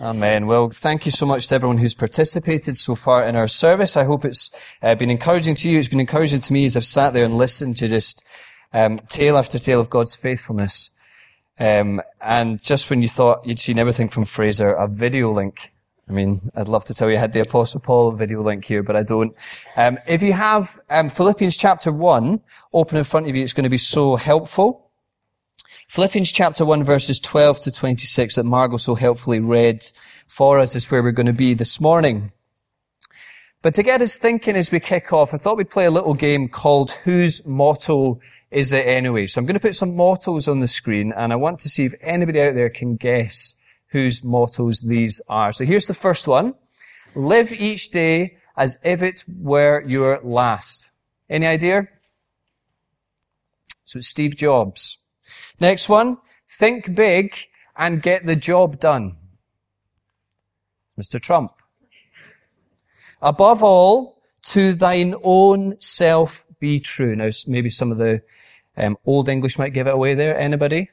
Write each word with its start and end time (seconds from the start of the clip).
Amen. 0.00 0.46
Well, 0.46 0.70
thank 0.70 1.04
you 1.04 1.12
so 1.12 1.26
much 1.26 1.48
to 1.48 1.54
everyone 1.54 1.76
who's 1.76 1.94
participated 1.94 2.78
so 2.78 2.94
far 2.94 3.22
in 3.22 3.36
our 3.36 3.46
service. 3.46 3.98
I 3.98 4.04
hope 4.04 4.24
it's 4.24 4.50
uh, 4.82 4.94
been 4.94 5.10
encouraging 5.10 5.56
to 5.56 5.68
you. 5.68 5.78
It's 5.78 5.88
been 5.88 6.00
encouraging 6.00 6.40
to 6.40 6.52
me 6.54 6.64
as 6.64 6.74
I've 6.74 6.86
sat 6.86 7.12
there 7.12 7.26
and 7.26 7.36
listened 7.36 7.76
to 7.78 7.88
just 7.88 8.24
um, 8.72 9.00
tale 9.10 9.36
after 9.36 9.58
tale 9.58 9.78
of 9.78 9.90
God's 9.90 10.14
faithfulness. 10.14 10.90
Um, 11.58 12.00
and 12.18 12.62
just 12.62 12.88
when 12.88 13.02
you 13.02 13.08
thought 13.08 13.46
you'd 13.46 13.60
seen 13.60 13.78
everything 13.78 14.08
from 14.08 14.24
Fraser, 14.24 14.72
a 14.72 14.88
video 14.88 15.32
link. 15.32 15.70
I 16.08 16.12
mean, 16.12 16.50
I'd 16.54 16.66
love 16.66 16.86
to 16.86 16.94
tell 16.94 17.10
you 17.10 17.16
I 17.16 17.20
had 17.20 17.34
the 17.34 17.40
Apostle 17.40 17.80
Paul 17.80 18.12
video 18.12 18.42
link 18.42 18.64
here, 18.64 18.82
but 18.82 18.96
I 18.96 19.02
don't. 19.02 19.36
Um, 19.76 19.98
if 20.08 20.22
you 20.22 20.32
have 20.32 20.80
um, 20.88 21.10
Philippians 21.10 21.58
chapter 21.58 21.92
1 21.92 22.40
open 22.72 22.96
in 22.96 23.04
front 23.04 23.28
of 23.28 23.36
you, 23.36 23.42
it's 23.42 23.52
going 23.52 23.64
to 23.64 23.70
be 23.70 23.76
so 23.76 24.16
helpful. 24.16 24.89
Philippians 25.90 26.30
chapter 26.30 26.64
1 26.64 26.84
verses 26.84 27.18
12 27.18 27.62
to 27.62 27.72
26 27.72 28.36
that 28.36 28.44
Margot 28.44 28.76
so 28.76 28.94
helpfully 28.94 29.40
read 29.40 29.84
for 30.28 30.60
us 30.60 30.76
is 30.76 30.88
where 30.88 31.02
we're 31.02 31.10
going 31.10 31.26
to 31.26 31.32
be 31.32 31.52
this 31.52 31.80
morning. 31.80 32.30
But 33.60 33.74
to 33.74 33.82
get 33.82 34.00
us 34.00 34.16
thinking 34.16 34.54
as 34.54 34.70
we 34.70 34.78
kick 34.78 35.12
off, 35.12 35.34
I 35.34 35.38
thought 35.38 35.56
we'd 35.56 35.68
play 35.68 35.86
a 35.86 35.90
little 35.90 36.14
game 36.14 36.46
called 36.46 36.92
Whose 37.02 37.44
Motto 37.44 38.20
Is 38.52 38.72
It 38.72 38.86
Anyway? 38.86 39.26
So 39.26 39.40
I'm 39.40 39.46
going 39.46 39.54
to 39.54 39.60
put 39.60 39.74
some 39.74 39.96
mottos 39.96 40.46
on 40.46 40.60
the 40.60 40.68
screen 40.68 41.12
and 41.16 41.32
I 41.32 41.36
want 41.36 41.58
to 41.58 41.68
see 41.68 41.86
if 41.86 41.94
anybody 42.00 42.40
out 42.40 42.54
there 42.54 42.70
can 42.70 42.94
guess 42.94 43.56
whose 43.88 44.22
mottos 44.22 44.82
these 44.82 45.20
are. 45.28 45.50
So 45.50 45.64
here's 45.64 45.86
the 45.86 45.92
first 45.92 46.28
one. 46.28 46.54
Live 47.16 47.52
each 47.52 47.90
day 47.90 48.36
as 48.56 48.78
if 48.84 49.02
it 49.02 49.24
were 49.26 49.82
your 49.84 50.20
last. 50.22 50.88
Any 51.28 51.48
idea? 51.48 51.88
So 53.82 53.98
it's 53.98 54.06
Steve 54.06 54.36
Jobs. 54.36 54.99
Next 55.58 55.88
one, 55.88 56.18
think 56.48 56.94
big 56.94 57.34
and 57.76 58.02
get 58.02 58.26
the 58.26 58.36
job 58.36 58.80
done. 58.80 59.16
Mr. 60.98 61.20
Trump. 61.20 61.52
Above 63.22 63.62
all, 63.62 64.20
to 64.42 64.72
thine 64.72 65.14
own 65.22 65.78
self 65.80 66.46
be 66.58 66.80
true. 66.80 67.14
Now, 67.14 67.30
maybe 67.46 67.70
some 67.70 67.92
of 67.92 67.98
the 67.98 68.22
um, 68.76 68.96
old 69.04 69.28
English 69.28 69.58
might 69.58 69.72
give 69.72 69.86
it 69.86 69.94
away 69.94 70.14
there. 70.14 70.38
Anybody? 70.38 70.90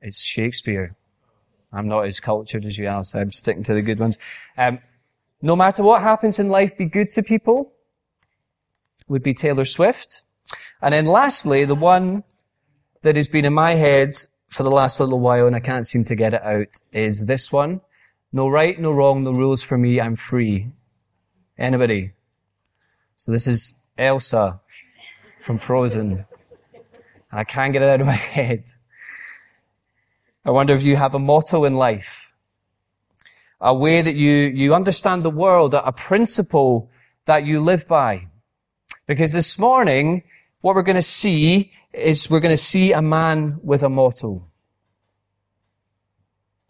It's 0.00 0.22
Shakespeare. 0.22 0.94
I'm 1.72 1.88
not 1.88 2.06
as 2.06 2.20
cultured 2.20 2.64
as 2.64 2.78
you, 2.78 2.88
are, 2.88 3.02
so 3.02 3.18
I'm 3.18 3.32
sticking 3.32 3.64
to 3.64 3.74
the 3.74 3.82
good 3.82 3.98
ones. 3.98 4.18
Um, 4.56 4.78
no 5.42 5.56
matter 5.56 5.82
what 5.82 6.02
happens 6.02 6.38
in 6.38 6.48
life, 6.48 6.76
be 6.76 6.84
good 6.84 7.10
to 7.10 7.22
people. 7.22 7.72
Would 9.08 9.22
be 9.22 9.34
Taylor 9.34 9.64
Swift. 9.64 10.22
And 10.80 10.94
then 10.94 11.06
lastly, 11.06 11.64
the 11.64 11.74
one 11.74 12.24
that 13.02 13.16
has 13.16 13.28
been 13.28 13.44
in 13.44 13.52
my 13.52 13.74
head 13.74 14.10
for 14.48 14.62
the 14.62 14.70
last 14.70 15.00
little 15.00 15.20
while 15.20 15.46
and 15.46 15.56
I 15.56 15.60
can't 15.60 15.86
seem 15.86 16.04
to 16.04 16.14
get 16.14 16.34
it 16.34 16.44
out 16.44 16.68
is 16.92 17.26
this 17.26 17.52
one. 17.52 17.80
No 18.32 18.48
right, 18.48 18.78
no 18.80 18.92
wrong, 18.92 19.24
no 19.24 19.32
rules 19.32 19.62
for 19.62 19.78
me, 19.78 20.00
I'm 20.00 20.16
free. 20.16 20.68
Anybody? 21.58 22.12
So 23.16 23.30
this 23.30 23.46
is 23.46 23.76
Elsa 23.96 24.60
from 25.42 25.58
Frozen. 25.58 26.24
And 27.30 27.40
I 27.40 27.44
can't 27.44 27.72
get 27.72 27.82
it 27.82 27.88
out 27.88 28.00
of 28.00 28.06
my 28.06 28.12
head. 28.36 28.64
I 30.44 30.50
wonder 30.50 30.74
if 30.74 30.82
you 30.82 30.96
have 30.96 31.14
a 31.14 31.18
motto 31.18 31.64
in 31.64 31.74
life. 31.74 32.32
A 33.60 33.74
way 33.74 34.02
that 34.02 34.14
you, 34.14 34.30
you 34.30 34.74
understand 34.74 35.22
the 35.22 35.30
world, 35.30 35.74
a 35.74 35.92
principle 35.92 36.90
that 37.24 37.46
you 37.46 37.60
live 37.60 37.88
by. 37.88 38.28
Because 39.06 39.32
this 39.32 39.58
morning, 39.58 40.22
what 40.62 40.74
we're 40.74 40.82
going 40.82 40.96
to 40.96 41.02
see 41.02 41.72
is 41.92 42.30
we're 42.30 42.40
going 42.40 42.54
to 42.54 42.56
see 42.56 42.92
a 42.92 43.02
man 43.02 43.58
with 43.62 43.82
a 43.82 43.88
motto. 43.88 44.46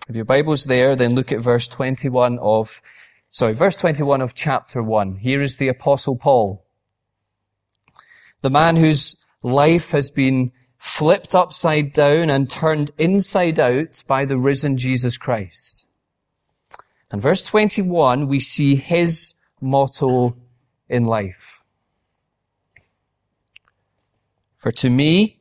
If 0.08 0.16
your 0.16 0.24
Bible's 0.24 0.64
there, 0.64 0.96
then 0.96 1.14
look 1.14 1.30
at 1.30 1.40
verse 1.40 1.68
21 1.68 2.38
of, 2.40 2.82
sorry, 3.30 3.54
verse 3.54 3.76
21 3.76 4.20
of 4.20 4.34
chapter 4.34 4.82
1. 4.82 5.16
Here 5.16 5.42
is 5.42 5.56
the 5.56 5.68
apostle 5.68 6.16
Paul. 6.16 6.66
The 8.42 8.50
man 8.50 8.76
whose 8.76 9.16
life 9.42 9.92
has 9.92 10.10
been 10.10 10.52
flipped 10.76 11.34
upside 11.34 11.92
down 11.92 12.28
and 12.28 12.50
turned 12.50 12.90
inside 12.98 13.58
out 13.58 14.02
by 14.06 14.24
the 14.24 14.36
risen 14.36 14.76
Jesus 14.76 15.16
Christ. 15.16 15.86
And 17.10 17.22
verse 17.22 17.42
21, 17.42 18.26
we 18.26 18.40
see 18.40 18.76
his 18.76 19.34
motto 19.60 20.36
in 20.88 21.04
life. 21.04 21.53
For 24.64 24.72
to 24.72 24.88
me, 24.88 25.40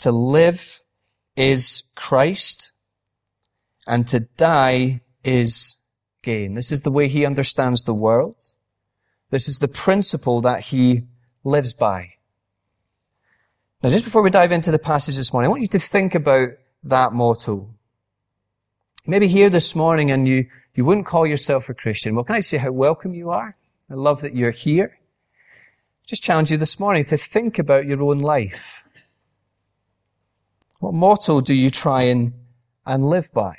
to 0.00 0.10
live 0.10 0.80
is 1.36 1.84
Christ, 1.94 2.72
and 3.86 4.04
to 4.08 4.18
die 4.18 5.02
is 5.22 5.80
gain. 6.24 6.54
This 6.54 6.72
is 6.72 6.82
the 6.82 6.90
way 6.90 7.06
he 7.06 7.24
understands 7.24 7.84
the 7.84 7.94
world. 7.94 8.42
This 9.30 9.46
is 9.46 9.60
the 9.60 9.68
principle 9.68 10.40
that 10.40 10.62
he 10.62 11.04
lives 11.44 11.72
by. 11.72 12.14
Now, 13.80 13.90
just 13.90 14.02
before 14.02 14.22
we 14.22 14.30
dive 14.30 14.50
into 14.50 14.72
the 14.72 14.78
passage 14.80 15.14
this 15.14 15.32
morning, 15.32 15.46
I 15.46 15.50
want 15.50 15.62
you 15.62 15.68
to 15.68 15.78
think 15.78 16.16
about 16.16 16.48
that 16.82 17.12
motto. 17.12 17.72
Maybe 19.06 19.28
here 19.28 19.50
this 19.50 19.76
morning 19.76 20.10
and 20.10 20.26
you, 20.26 20.48
you 20.74 20.84
wouldn't 20.84 21.06
call 21.06 21.28
yourself 21.28 21.68
a 21.68 21.74
Christian. 21.74 22.16
Well, 22.16 22.24
can 22.24 22.34
I 22.34 22.40
say 22.40 22.58
how 22.58 22.72
welcome 22.72 23.14
you 23.14 23.30
are? 23.30 23.56
I 23.88 23.94
love 23.94 24.20
that 24.22 24.34
you're 24.34 24.50
here 24.50 24.98
just 26.12 26.22
challenge 26.22 26.50
you 26.50 26.58
this 26.58 26.78
morning 26.78 27.02
to 27.04 27.16
think 27.16 27.58
about 27.58 27.86
your 27.86 28.02
own 28.02 28.18
life. 28.18 28.84
What 30.78 30.92
motto 30.92 31.40
do 31.40 31.54
you 31.54 31.70
try 31.70 32.02
and, 32.02 32.34
and 32.84 33.02
live 33.02 33.32
by? 33.32 33.56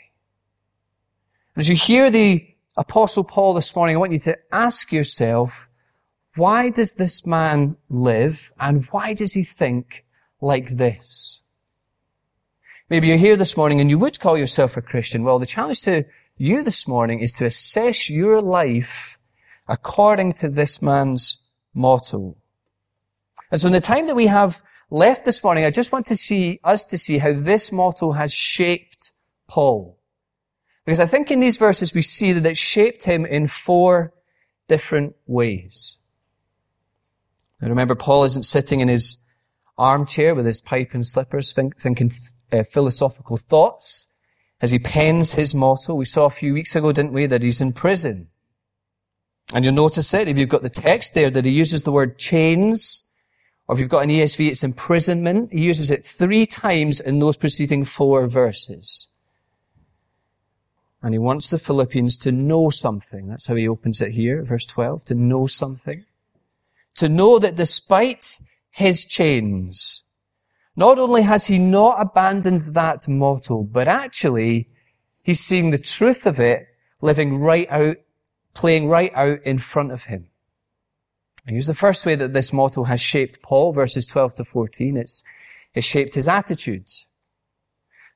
As 1.57 1.67
you 1.67 1.75
hear 1.75 2.11
the 2.11 2.47
apostle 2.77 3.23
Paul 3.23 3.55
this 3.55 3.75
morning, 3.75 3.95
I 3.95 3.99
want 3.99 4.11
you 4.11 4.19
to 4.19 4.37
ask 4.51 4.91
yourself, 4.91 5.67
why 6.35 6.69
does 6.69 6.93
this 6.93 7.25
man 7.25 7.75
live 7.89 8.51
and 8.59 8.85
why 8.91 9.15
does 9.15 9.33
he 9.33 9.43
think 9.43 10.05
like 10.39 10.77
this? 10.77 11.41
Maybe 12.87 13.07
you're 13.07 13.17
here 13.17 13.35
this 13.35 13.57
morning 13.57 13.81
and 13.81 13.89
you 13.89 13.97
would 13.97 14.19
call 14.19 14.37
yourself 14.37 14.77
a 14.77 14.81
Christian. 14.83 15.23
Well, 15.23 15.39
the 15.39 15.47
challenge 15.47 15.81
to 15.85 16.05
you 16.37 16.63
this 16.63 16.87
morning 16.87 17.19
is 17.19 17.33
to 17.33 17.45
assess 17.45 18.11
your 18.11 18.43
life 18.43 19.17
according 19.67 20.33
to 20.33 20.49
this 20.49 20.83
man's 20.83 21.49
motto. 21.73 22.37
And 23.53 23.61
so 23.61 23.67
in 23.67 23.73
the 23.73 23.79
time 23.79 24.07
that 24.07 24.15
we 24.15 24.25
have 24.25 24.63
left 24.89 25.25
this 25.25 25.43
morning, 25.43 25.63
I 25.63 25.69
just 25.69 25.91
want 25.91 26.07
to 26.07 26.15
see 26.15 26.59
us 26.63 26.85
to 26.85 26.97
see 26.97 27.19
how 27.19 27.33
this 27.33 27.71
motto 27.71 28.13
has 28.13 28.33
shaped 28.33 29.11
Paul. 29.47 29.99
Because 30.83 30.99
I 30.99 31.05
think 31.05 31.29
in 31.29 31.39
these 31.39 31.57
verses 31.57 31.93
we 31.93 32.01
see 32.01 32.33
that 32.33 32.49
it 32.49 32.57
shaped 32.57 33.03
him 33.03 33.27
in 33.27 33.45
four 33.45 34.11
different 34.67 35.15
ways. 35.27 35.99
Now 37.61 37.69
remember, 37.69 37.93
Paul 37.93 38.23
isn't 38.23 38.41
sitting 38.41 38.79
in 38.79 38.87
his 38.87 39.23
armchair 39.77 40.33
with 40.33 40.47
his 40.47 40.59
pipe 40.59 40.89
and 40.93 41.05
slippers 41.05 41.53
think, 41.53 41.77
thinking 41.77 42.11
uh, 42.51 42.63
philosophical 42.63 43.37
thoughts 43.37 44.13
as 44.61 44.71
he 44.71 44.79
pens 44.79 45.33
his 45.33 45.53
motto. 45.53 45.93
We 45.93 46.05
saw 46.05 46.25
a 46.25 46.31
few 46.31 46.55
weeks 46.55 46.75
ago, 46.75 46.91
didn't 46.91 47.13
we, 47.13 47.27
that 47.27 47.43
he's 47.43 47.61
in 47.61 47.73
prison. 47.73 48.29
And 49.53 49.63
you'll 49.63 49.75
notice 49.75 50.11
it, 50.15 50.27
if 50.27 50.39
you've 50.39 50.49
got 50.49 50.63
the 50.63 50.71
text 50.71 51.13
there, 51.13 51.29
that 51.29 51.45
he 51.45 51.51
uses 51.51 51.83
the 51.83 51.91
word 51.91 52.17
chains, 52.17 53.11
or 53.67 53.75
if 53.75 53.79
you've 53.81 53.89
got 53.89 54.03
an 54.03 54.09
ESV, 54.09 54.49
it's 54.49 54.63
imprisonment. 54.63 55.51
He 55.53 55.61
uses 55.61 55.89
it 55.89 56.03
three 56.03 56.45
times 56.45 56.99
in 56.99 57.19
those 57.19 57.37
preceding 57.37 57.85
four 57.85 58.27
verses. 58.27 59.07
And 61.01 61.13
he 61.13 61.19
wants 61.19 61.49
the 61.49 61.59
Philippians 61.59 62.17
to 62.17 62.31
know 62.31 62.69
something. 62.69 63.27
That's 63.27 63.47
how 63.47 63.55
he 63.55 63.67
opens 63.67 64.01
it 64.01 64.11
here, 64.11 64.43
verse 64.43 64.65
12, 64.65 65.05
to 65.05 65.15
know 65.15 65.47
something. 65.47 66.05
To 66.95 67.09
know 67.09 67.39
that 67.39 67.55
despite 67.55 68.39
his 68.69 69.05
chains, 69.05 70.03
not 70.75 70.97
only 70.97 71.21
has 71.23 71.47
he 71.47 71.59
not 71.59 72.01
abandoned 72.01 72.61
that 72.71 73.07
motto, 73.07 73.63
but 73.63 73.87
actually 73.87 74.69
he's 75.21 75.39
seeing 75.39 75.71
the 75.71 75.77
truth 75.77 76.25
of 76.25 76.39
it 76.39 76.67
living 77.01 77.37
right 77.37 77.67
out 77.69 77.97
playing 78.53 78.87
right 78.87 79.11
out 79.15 79.39
in 79.43 79.57
front 79.57 79.91
of 79.91 80.03
him. 80.03 80.29
Here's 81.45 81.67
the 81.67 81.73
first 81.73 82.05
way 82.05 82.15
that 82.15 82.33
this 82.33 82.53
motto 82.53 82.85
has 82.85 83.01
shaped 83.01 83.41
Paul, 83.41 83.73
verses 83.73 84.05
12 84.05 84.35
to 84.35 84.43
14. 84.45 84.95
It's, 84.95 85.23
it's 85.73 85.85
shaped 85.85 86.15
his 86.15 86.27
attitudes. 86.27 87.05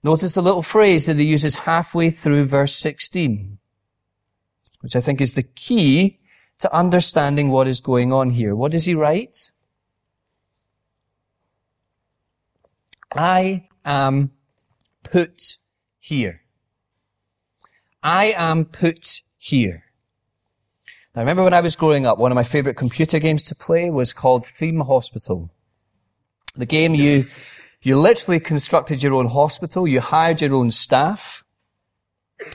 Notice 0.01 0.33
the 0.33 0.41
little 0.41 0.61
phrase 0.61 1.07
that 1.07 1.17
he 1.17 1.25
uses 1.25 1.55
halfway 1.55 2.09
through 2.09 2.45
verse 2.45 2.75
16, 2.75 3.57
which 4.79 4.95
I 4.95 5.01
think 5.01 5.19
is 5.19 5.33
the 5.33 5.43
key 5.43 6.19
to 6.59 6.73
understanding 6.73 7.49
what 7.49 7.67
is 7.67 7.81
going 7.81 8.13
on 8.13 8.31
here. 8.31 8.55
What 8.55 8.71
does 8.71 8.85
he 8.85 8.95
write? 8.95 9.51
I 13.13 13.67
am 13.83 14.31
put 15.03 15.57
here. 15.99 16.43
I 18.01 18.33
am 18.37 18.65
put 18.65 19.21
here. 19.37 19.86
I 21.17 21.21
remember 21.21 21.43
when 21.43 21.53
I 21.53 21.61
was 21.61 21.75
growing 21.75 22.05
up, 22.05 22.19
one 22.19 22.31
of 22.31 22.35
my 22.35 22.43
favorite 22.43 22.77
computer 22.77 23.17
games 23.17 23.43
to 23.45 23.55
play 23.55 23.89
was 23.89 24.13
called 24.13 24.45
Theme 24.45 24.81
Hospital. 24.81 25.49
The 26.55 26.67
game 26.67 26.93
you, 26.93 27.25
You 27.81 27.97
literally 27.97 28.39
constructed 28.39 29.01
your 29.01 29.15
own 29.15 29.29
hospital. 29.29 29.87
You 29.87 29.99
hired 29.99 30.41
your 30.41 30.53
own 30.53 30.69
staff. 30.69 31.43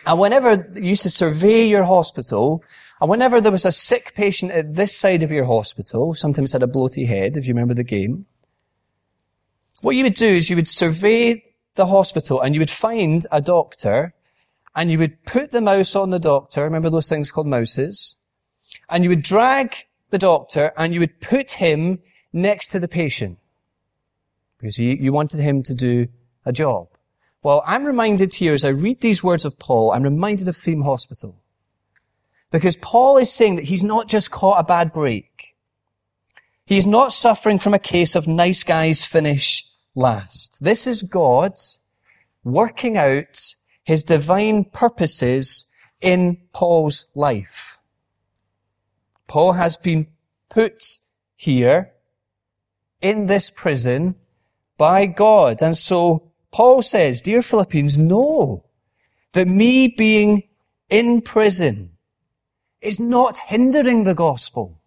And 0.07 0.21
whenever 0.21 0.73
you 0.77 0.91
used 0.91 1.03
to 1.03 1.11
survey 1.11 1.65
your 1.65 1.83
hospital, 1.83 2.63
and 3.01 3.11
whenever 3.11 3.41
there 3.41 3.51
was 3.51 3.65
a 3.65 3.73
sick 3.73 4.15
patient 4.15 4.53
at 4.53 4.77
this 4.77 4.97
side 4.97 5.25
of 5.25 5.33
your 5.33 5.47
hospital, 5.47 6.15
sometimes 6.15 6.53
had 6.53 6.63
a 6.63 6.69
bloaty 6.69 7.09
head, 7.09 7.37
if 7.37 7.49
you 7.49 7.55
remember 7.55 7.75
the 7.75 7.83
game, 7.83 8.27
what 9.81 9.97
you 9.97 10.05
would 10.05 10.15
do 10.15 10.27
is 10.27 10.51
you 10.51 10.57
would 10.57 10.69
survey 10.69 11.43
the 11.75 11.87
hospital 11.87 12.41
and 12.41 12.55
you 12.55 12.61
would 12.61 12.71
find 12.71 13.27
a 13.33 13.41
doctor 13.41 14.15
and 14.77 14.89
you 14.89 14.99
would 14.99 15.25
put 15.25 15.51
the 15.51 15.61
mouse 15.61 15.97
on 15.97 16.11
the 16.11 16.21
doctor. 16.21 16.63
Remember 16.63 16.91
those 16.91 17.09
things 17.09 17.33
called 17.33 17.49
mouses? 17.49 18.19
And 18.89 19.05
you 19.05 19.11
would 19.11 19.23
drag 19.23 19.75
the 20.11 20.19
doctor 20.19 20.73
and 20.77 20.93
you 20.93 21.01
would 21.01 21.21
put 21.21 21.53
him 21.53 22.01
next 22.33 22.69
to 22.69 22.81
the 22.81 22.89
patient 22.89 23.39
because 24.59 24.79
you, 24.79 24.97
you 24.99 25.13
wanted 25.13 25.41
him 25.41 25.63
to 25.65 25.75
do 25.75 26.09
a 26.47 26.53
job. 26.53 26.89
Well, 27.43 27.65
I'm 27.67 27.85
reminded 27.85 28.35
here 28.35 28.53
as 28.53 28.65
I 28.65 28.69
read 28.69 29.01
these 29.01 29.23
words 29.23 29.45
of 29.45 29.59
Paul, 29.59 29.91
I'm 29.91 30.05
reminded 30.05 30.47
of 30.47 30.57
Theme 30.57 30.83
Hospital. 30.83 31.37
Because 32.53 32.77
Paul 32.77 33.17
is 33.17 33.33
saying 33.33 33.57
that 33.57 33.65
he's 33.65 33.83
not 33.83 34.09
just 34.09 34.31
caught 34.31 34.61
a 34.61 34.65
bad 34.65 34.93
break. 34.93 35.57
He's 36.65 36.87
not 36.87 37.13
suffering 37.13 37.59
from 37.59 37.75
a 37.75 37.79
case 37.79 38.15
of 38.15 38.29
nice 38.29 38.63
guys 38.63 39.05
finish 39.05 39.65
last. 39.95 40.63
This 40.63 40.87
is 40.87 41.03
God 41.03 41.55
working 42.45 42.97
out 42.97 43.55
his 43.83 44.05
divine 44.05 44.65
purposes 44.65 45.71
in 46.01 46.39
Paul's 46.53 47.09
life. 47.17 47.79
Paul 49.33 49.55
has 49.55 49.79
been 49.79 50.09
put 50.51 50.85
here 51.37 51.95
in 53.01 53.25
this 53.29 53.49
prison 53.49 54.17
by 54.77 55.07
God. 55.07 55.63
And 55.63 55.75
so 55.75 56.31
Paul 56.51 56.83
says, 56.83 57.23
dear 57.23 57.41
Philippians, 57.41 57.97
know 57.97 58.67
that 59.33 59.49
me 59.49 59.89
being 59.89 60.43
in 60.91 61.23
prison 61.23 61.93
is 62.83 63.01
not 63.01 63.39
hindering 63.47 64.05
the 64.05 64.13
gospel. 64.13 64.83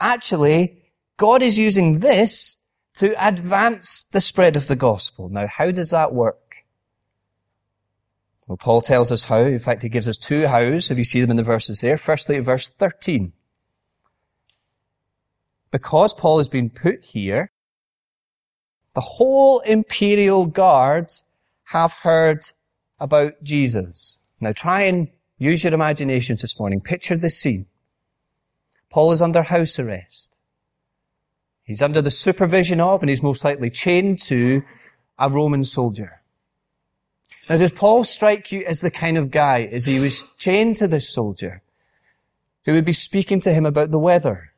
Actually, 0.00 0.82
God 1.16 1.40
is 1.40 1.56
using 1.56 2.00
this 2.00 2.64
to 2.94 3.14
advance 3.24 4.02
the 4.06 4.20
spread 4.20 4.56
of 4.56 4.66
the 4.66 4.74
gospel. 4.74 5.28
Now, 5.28 5.46
how 5.46 5.70
does 5.70 5.90
that 5.90 6.12
work? 6.12 6.64
Well, 8.48 8.56
Paul 8.56 8.80
tells 8.80 9.12
us 9.12 9.26
how. 9.26 9.38
In 9.38 9.60
fact, 9.60 9.84
he 9.84 9.88
gives 9.88 10.08
us 10.08 10.16
two 10.16 10.48
hows, 10.48 10.90
if 10.90 10.98
you 10.98 11.04
see 11.04 11.20
them 11.20 11.30
in 11.30 11.36
the 11.36 11.44
verses 11.44 11.80
there. 11.80 11.96
Firstly, 11.96 12.40
verse 12.40 12.68
13. 12.68 13.32
Because 15.76 16.14
Paul 16.14 16.38
has 16.38 16.48
been 16.48 16.70
put 16.70 17.04
here, 17.04 17.50
the 18.94 19.02
whole 19.02 19.58
imperial 19.58 20.46
guard 20.46 21.12
have 21.64 21.92
heard 21.92 22.46
about 22.98 23.34
Jesus. 23.42 24.18
Now 24.40 24.52
try 24.52 24.84
and 24.84 25.08
use 25.36 25.64
your 25.64 25.74
imaginations 25.74 26.40
this 26.40 26.58
morning. 26.58 26.80
Picture 26.80 27.14
the 27.14 27.28
scene. 27.28 27.66
Paul 28.88 29.12
is 29.12 29.20
under 29.20 29.42
house 29.42 29.78
arrest. 29.78 30.38
He's 31.62 31.82
under 31.82 32.00
the 32.00 32.10
supervision 32.10 32.80
of, 32.80 33.02
and 33.02 33.10
he's 33.10 33.22
most 33.22 33.44
likely 33.44 33.68
chained 33.68 34.18
to, 34.20 34.62
a 35.18 35.28
Roman 35.28 35.62
soldier. 35.62 36.22
Now 37.50 37.58
does 37.58 37.70
Paul 37.70 38.04
strike 38.04 38.50
you 38.50 38.64
as 38.64 38.80
the 38.80 38.90
kind 38.90 39.18
of 39.18 39.30
guy, 39.30 39.64
as 39.64 39.84
he 39.84 40.00
was 40.00 40.24
chained 40.38 40.76
to 40.76 40.88
this 40.88 41.12
soldier, 41.12 41.60
who 42.64 42.72
would 42.72 42.86
be 42.86 42.92
speaking 42.92 43.40
to 43.40 43.52
him 43.52 43.66
about 43.66 43.90
the 43.90 43.98
weather? 43.98 44.52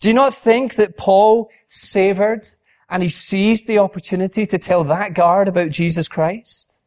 Do 0.00 0.08
you 0.08 0.14
not 0.14 0.34
think 0.34 0.74
that 0.76 0.96
Paul 0.96 1.50
savored 1.68 2.44
and 2.88 3.02
he 3.02 3.08
seized 3.08 3.66
the 3.66 3.78
opportunity 3.78 4.46
to 4.46 4.58
tell 4.58 4.84
that 4.84 5.14
guard 5.14 5.46
about 5.46 5.70
Jesus 5.70 6.08
Christ. 6.08 6.80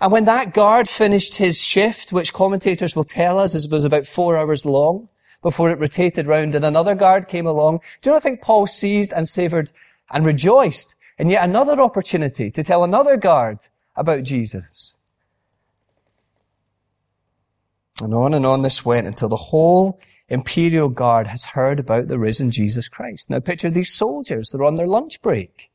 And 0.00 0.12
when 0.12 0.26
that 0.26 0.54
guard 0.54 0.88
finished 0.88 1.36
his 1.36 1.60
shift, 1.60 2.12
which 2.12 2.32
commentators 2.32 2.94
will 2.94 3.04
tell 3.04 3.38
us 3.38 3.66
was 3.68 3.84
about 3.84 4.06
four 4.06 4.36
hours 4.36 4.64
long, 4.64 5.08
before 5.42 5.70
it 5.70 5.78
rotated 5.78 6.26
round 6.26 6.54
and 6.54 6.64
another 6.64 6.94
guard 6.94 7.28
came 7.28 7.46
along, 7.46 7.80
do 8.02 8.10
you 8.10 8.14
not 8.14 8.22
think 8.22 8.42
Paul 8.42 8.66
seized 8.66 9.12
and 9.16 9.26
savored 9.26 9.70
and 10.10 10.24
rejoiced 10.24 10.96
in 11.18 11.30
yet 11.30 11.44
another 11.44 11.80
opportunity 11.80 12.50
to 12.50 12.62
tell 12.62 12.84
another 12.84 13.16
guard 13.16 13.58
about 13.96 14.24
Jesus? 14.24 14.96
And 18.00 18.14
on 18.14 18.34
and 18.34 18.46
on 18.46 18.62
this 18.62 18.84
went 18.84 19.08
until 19.08 19.28
the 19.28 19.36
whole 19.36 19.98
imperial 20.28 20.88
guard 20.88 21.26
has 21.26 21.44
heard 21.44 21.80
about 21.80 22.08
the 22.08 22.18
risen 22.18 22.50
Jesus 22.50 22.88
Christ. 22.88 23.30
Now 23.30 23.40
picture 23.40 23.70
these 23.70 23.92
soldiers. 23.92 24.50
They're 24.50 24.64
on 24.64 24.76
their 24.76 24.86
lunch 24.86 25.22
break. 25.22 25.70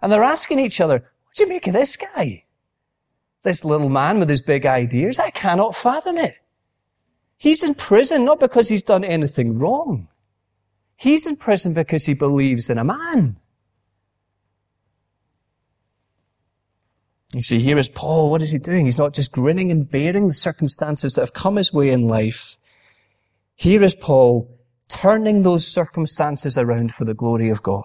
And 0.00 0.12
they're 0.12 0.22
asking 0.22 0.60
each 0.60 0.80
other, 0.80 0.94
what 1.24 1.34
do 1.34 1.44
you 1.44 1.48
make 1.48 1.66
of 1.66 1.74
this 1.74 1.96
guy? 1.96 2.44
This 3.42 3.64
little 3.64 3.88
man 3.88 4.18
with 4.18 4.28
his 4.28 4.42
big 4.42 4.66
ideas? 4.66 5.18
I 5.18 5.30
cannot 5.30 5.74
fathom 5.74 6.18
it. 6.18 6.36
He's 7.38 7.62
in 7.62 7.74
prison 7.74 8.24
not 8.24 8.40
because 8.40 8.68
he's 8.68 8.84
done 8.84 9.04
anything 9.04 9.58
wrong. 9.58 10.08
He's 10.96 11.26
in 11.26 11.36
prison 11.36 11.74
because 11.74 12.06
he 12.06 12.14
believes 12.14 12.70
in 12.70 12.78
a 12.78 12.84
man. 12.84 13.36
You 17.34 17.42
see, 17.42 17.60
here 17.60 17.76
is 17.76 17.88
Paul. 17.88 18.30
What 18.30 18.40
is 18.40 18.52
he 18.52 18.58
doing? 18.58 18.86
He's 18.86 18.96
not 18.96 19.12
just 19.12 19.32
grinning 19.32 19.70
and 19.70 19.90
bearing 19.90 20.28
the 20.28 20.34
circumstances 20.34 21.14
that 21.14 21.22
have 21.22 21.34
come 21.34 21.56
his 21.56 21.72
way 21.72 21.90
in 21.90 22.08
life. 22.08 22.56
Here 23.56 23.82
is 23.82 23.94
Paul 23.94 24.50
turning 24.88 25.42
those 25.42 25.66
circumstances 25.66 26.56
around 26.56 26.94
for 26.94 27.04
the 27.04 27.14
glory 27.14 27.48
of 27.48 27.62
God. 27.62 27.84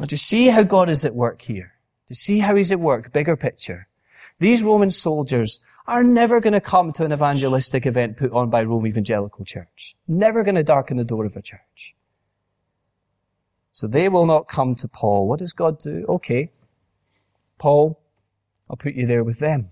And 0.00 0.08
to 0.08 0.16
see 0.16 0.48
how 0.48 0.62
God 0.62 0.88
is 0.88 1.04
at 1.04 1.14
work 1.14 1.42
here, 1.42 1.72
to 2.08 2.14
see 2.14 2.40
how 2.40 2.54
he's 2.54 2.70
at 2.70 2.80
work, 2.80 3.12
bigger 3.12 3.36
picture. 3.36 3.88
These 4.38 4.62
Roman 4.62 4.90
soldiers 4.90 5.64
are 5.86 6.04
never 6.04 6.40
going 6.40 6.52
to 6.52 6.60
come 6.60 6.92
to 6.92 7.04
an 7.04 7.12
evangelistic 7.12 7.86
event 7.86 8.16
put 8.16 8.32
on 8.32 8.50
by 8.50 8.62
Rome 8.62 8.86
Evangelical 8.86 9.44
Church. 9.44 9.96
Never 10.06 10.44
going 10.44 10.54
to 10.54 10.62
darken 10.62 10.96
the 10.96 11.04
door 11.04 11.24
of 11.24 11.34
a 11.34 11.42
church. 11.42 11.94
So 13.72 13.86
they 13.86 14.08
will 14.08 14.26
not 14.26 14.48
come 14.48 14.74
to 14.76 14.88
Paul. 14.88 15.26
What 15.26 15.38
does 15.38 15.52
God 15.52 15.78
do? 15.78 16.04
Okay. 16.08 16.50
Paul, 17.58 18.00
I'll 18.68 18.76
put 18.76 18.94
you 18.94 19.06
there 19.06 19.24
with 19.24 19.38
them. 19.38 19.70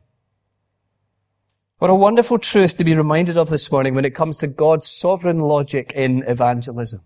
What 1.80 1.88
a 1.88 1.94
wonderful 1.94 2.38
truth 2.38 2.76
to 2.76 2.84
be 2.84 2.94
reminded 2.94 3.38
of 3.38 3.48
this 3.48 3.72
morning 3.72 3.94
when 3.94 4.04
it 4.04 4.14
comes 4.14 4.36
to 4.38 4.46
God's 4.46 4.86
sovereign 4.86 5.38
logic 5.38 5.94
in 5.96 6.22
evangelism. 6.24 7.00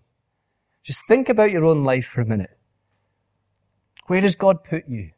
Just 0.82 1.06
think 1.06 1.28
about 1.28 1.52
your 1.52 1.64
own 1.64 1.84
life 1.84 2.06
for 2.06 2.22
a 2.22 2.26
minute. 2.26 2.58
Where 4.08 4.20
does 4.20 4.34
God 4.34 4.64
put 4.64 4.88
you? 4.88 5.12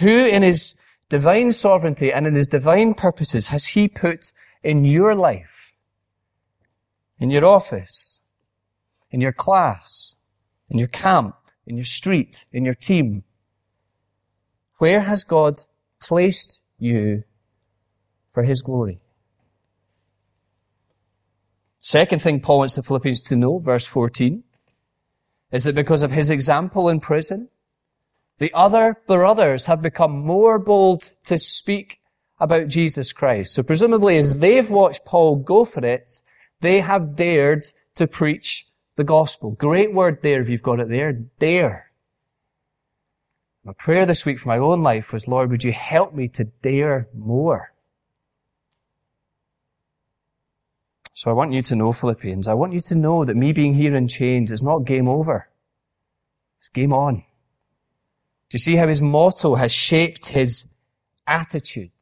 Who 0.00 0.26
in 0.26 0.42
His 0.42 0.74
divine 1.08 1.52
sovereignty 1.52 2.12
and 2.12 2.26
in 2.26 2.34
His 2.34 2.48
divine 2.48 2.94
purposes 2.94 3.48
has 3.48 3.68
He 3.68 3.86
put 3.86 4.32
in 4.64 4.84
your 4.84 5.14
life? 5.14 5.74
In 7.20 7.30
your 7.30 7.44
office? 7.44 8.20
In 9.12 9.20
your 9.20 9.32
class? 9.32 10.16
In 10.68 10.80
your 10.80 10.88
camp? 10.88 11.36
In 11.68 11.76
your 11.76 11.84
street? 11.84 12.46
In 12.52 12.64
your 12.64 12.74
team? 12.74 13.22
Where 14.78 15.02
has 15.02 15.22
God 15.22 15.60
placed 16.00 16.63
you 16.84 17.24
for 18.28 18.42
his 18.42 18.62
glory. 18.62 19.00
Second 21.80 22.22
thing 22.22 22.40
Paul 22.40 22.58
wants 22.58 22.76
the 22.76 22.82
Philippians 22.82 23.20
to 23.22 23.36
know, 23.36 23.58
verse 23.58 23.86
14, 23.86 24.42
is 25.52 25.64
that 25.64 25.74
because 25.74 26.02
of 26.02 26.12
his 26.12 26.30
example 26.30 26.88
in 26.88 27.00
prison, 27.00 27.48
the 28.38 28.50
other 28.54 28.96
brothers 29.06 29.66
have 29.66 29.82
become 29.82 30.18
more 30.18 30.58
bold 30.58 31.02
to 31.24 31.38
speak 31.38 31.98
about 32.40 32.68
Jesus 32.68 33.12
Christ. 33.12 33.54
So 33.54 33.62
presumably 33.62 34.16
as 34.16 34.38
they've 34.38 34.68
watched 34.68 35.04
Paul 35.04 35.36
go 35.36 35.64
for 35.64 35.84
it, 35.84 36.10
they 36.60 36.80
have 36.80 37.16
dared 37.16 37.64
to 37.94 38.06
preach 38.06 38.66
the 38.96 39.04
gospel. 39.04 39.52
Great 39.52 39.92
word 39.92 40.18
there 40.22 40.40
if 40.40 40.48
you've 40.48 40.62
got 40.62 40.80
it 40.80 40.88
there. 40.88 41.12
Dare. 41.38 41.83
My 43.64 43.72
prayer 43.72 44.04
this 44.04 44.26
week 44.26 44.38
for 44.38 44.48
my 44.48 44.58
own 44.58 44.82
life 44.82 45.10
was, 45.10 45.26
Lord, 45.26 45.50
would 45.50 45.64
you 45.64 45.72
help 45.72 46.12
me 46.12 46.28
to 46.28 46.44
dare 46.44 47.08
more? 47.14 47.72
So 51.14 51.30
I 51.30 51.34
want 51.34 51.52
you 51.52 51.62
to 51.62 51.76
know, 51.76 51.90
Philippians, 51.90 52.46
I 52.46 52.52
want 52.52 52.74
you 52.74 52.80
to 52.80 52.94
know 52.94 53.24
that 53.24 53.36
me 53.36 53.52
being 53.52 53.74
here 53.74 53.96
in 53.96 54.06
chains 54.06 54.52
is 54.52 54.62
not 54.62 54.80
game 54.80 55.08
over. 55.08 55.48
It's 56.58 56.68
game 56.68 56.92
on. 56.92 57.14
Do 57.14 58.56
you 58.56 58.58
see 58.58 58.76
how 58.76 58.86
his 58.86 59.00
motto 59.00 59.54
has 59.54 59.72
shaped 59.72 60.26
his 60.28 60.70
attitude? 61.26 61.92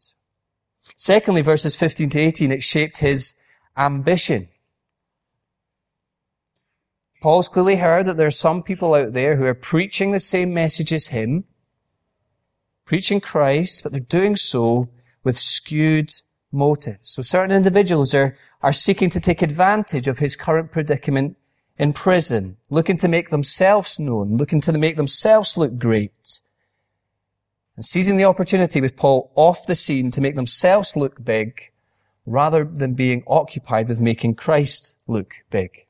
Secondly, 0.97 1.43
verses 1.43 1.77
15 1.77 2.11
to 2.11 2.19
18, 2.19 2.51
it 2.51 2.63
shaped 2.65 2.99
his 2.99 3.39
ambition. 3.77 4.49
Paul's 7.21 7.49
clearly 7.49 7.77
heard 7.77 8.07
that 8.07 8.17
there 8.17 8.27
are 8.27 8.33
some 8.33 8.65
people 8.65 8.95
out 8.95 9.13
there 9.13 9.37
who 9.37 9.45
are 9.45 9.55
preaching 9.55 10.11
the 10.11 10.19
same 10.19 10.53
message 10.53 10.93
as 10.93 11.09
him, 11.09 11.45
preaching 12.85 13.21
Christ, 13.21 13.83
but 13.83 13.93
they're 13.93 14.01
doing 14.01 14.37
so 14.37 14.89
with 15.25 15.39
skewed 15.39 16.11
motives. 16.51 17.11
So 17.15 17.23
certain 17.23 17.55
individuals 17.55 18.15
are, 18.15 18.37
are 18.63 18.73
seeking 18.73 19.11
to 19.11 19.21
take 19.21 19.43
advantage 19.43 20.09
of 20.09 20.19
his 20.19 20.37
current 20.37 20.73
predicament 20.73 21.37
in 21.79 21.93
prison, 21.93 22.59
looking 22.71 22.97
to 22.99 23.09
make 23.09 23.31
themselves 23.31 23.99
known, 23.99 24.37
looking 24.37 24.61
to 24.63 24.73
make 24.73 24.97
themselves 24.97 25.57
look 25.57 25.79
great. 25.79 26.41
And 27.77 27.85
seizing 27.85 28.19
the 28.19 28.25
opportunity 28.25 28.81
with 28.81 28.97
Paul 28.97 29.33
off 29.35 29.67
the 29.67 29.75
scene 29.75 30.11
to 30.11 30.21
make 30.21 30.37
themselves 30.37 30.95
look 30.95 31.25
big, 31.25 31.73
rather 32.27 32.65
than 32.65 32.95
being 32.95 33.25
occupied 33.27 33.89
with 33.89 34.01
making 34.01 34.35
Christ 34.35 35.03
look 35.09 35.37
big. 35.51 35.87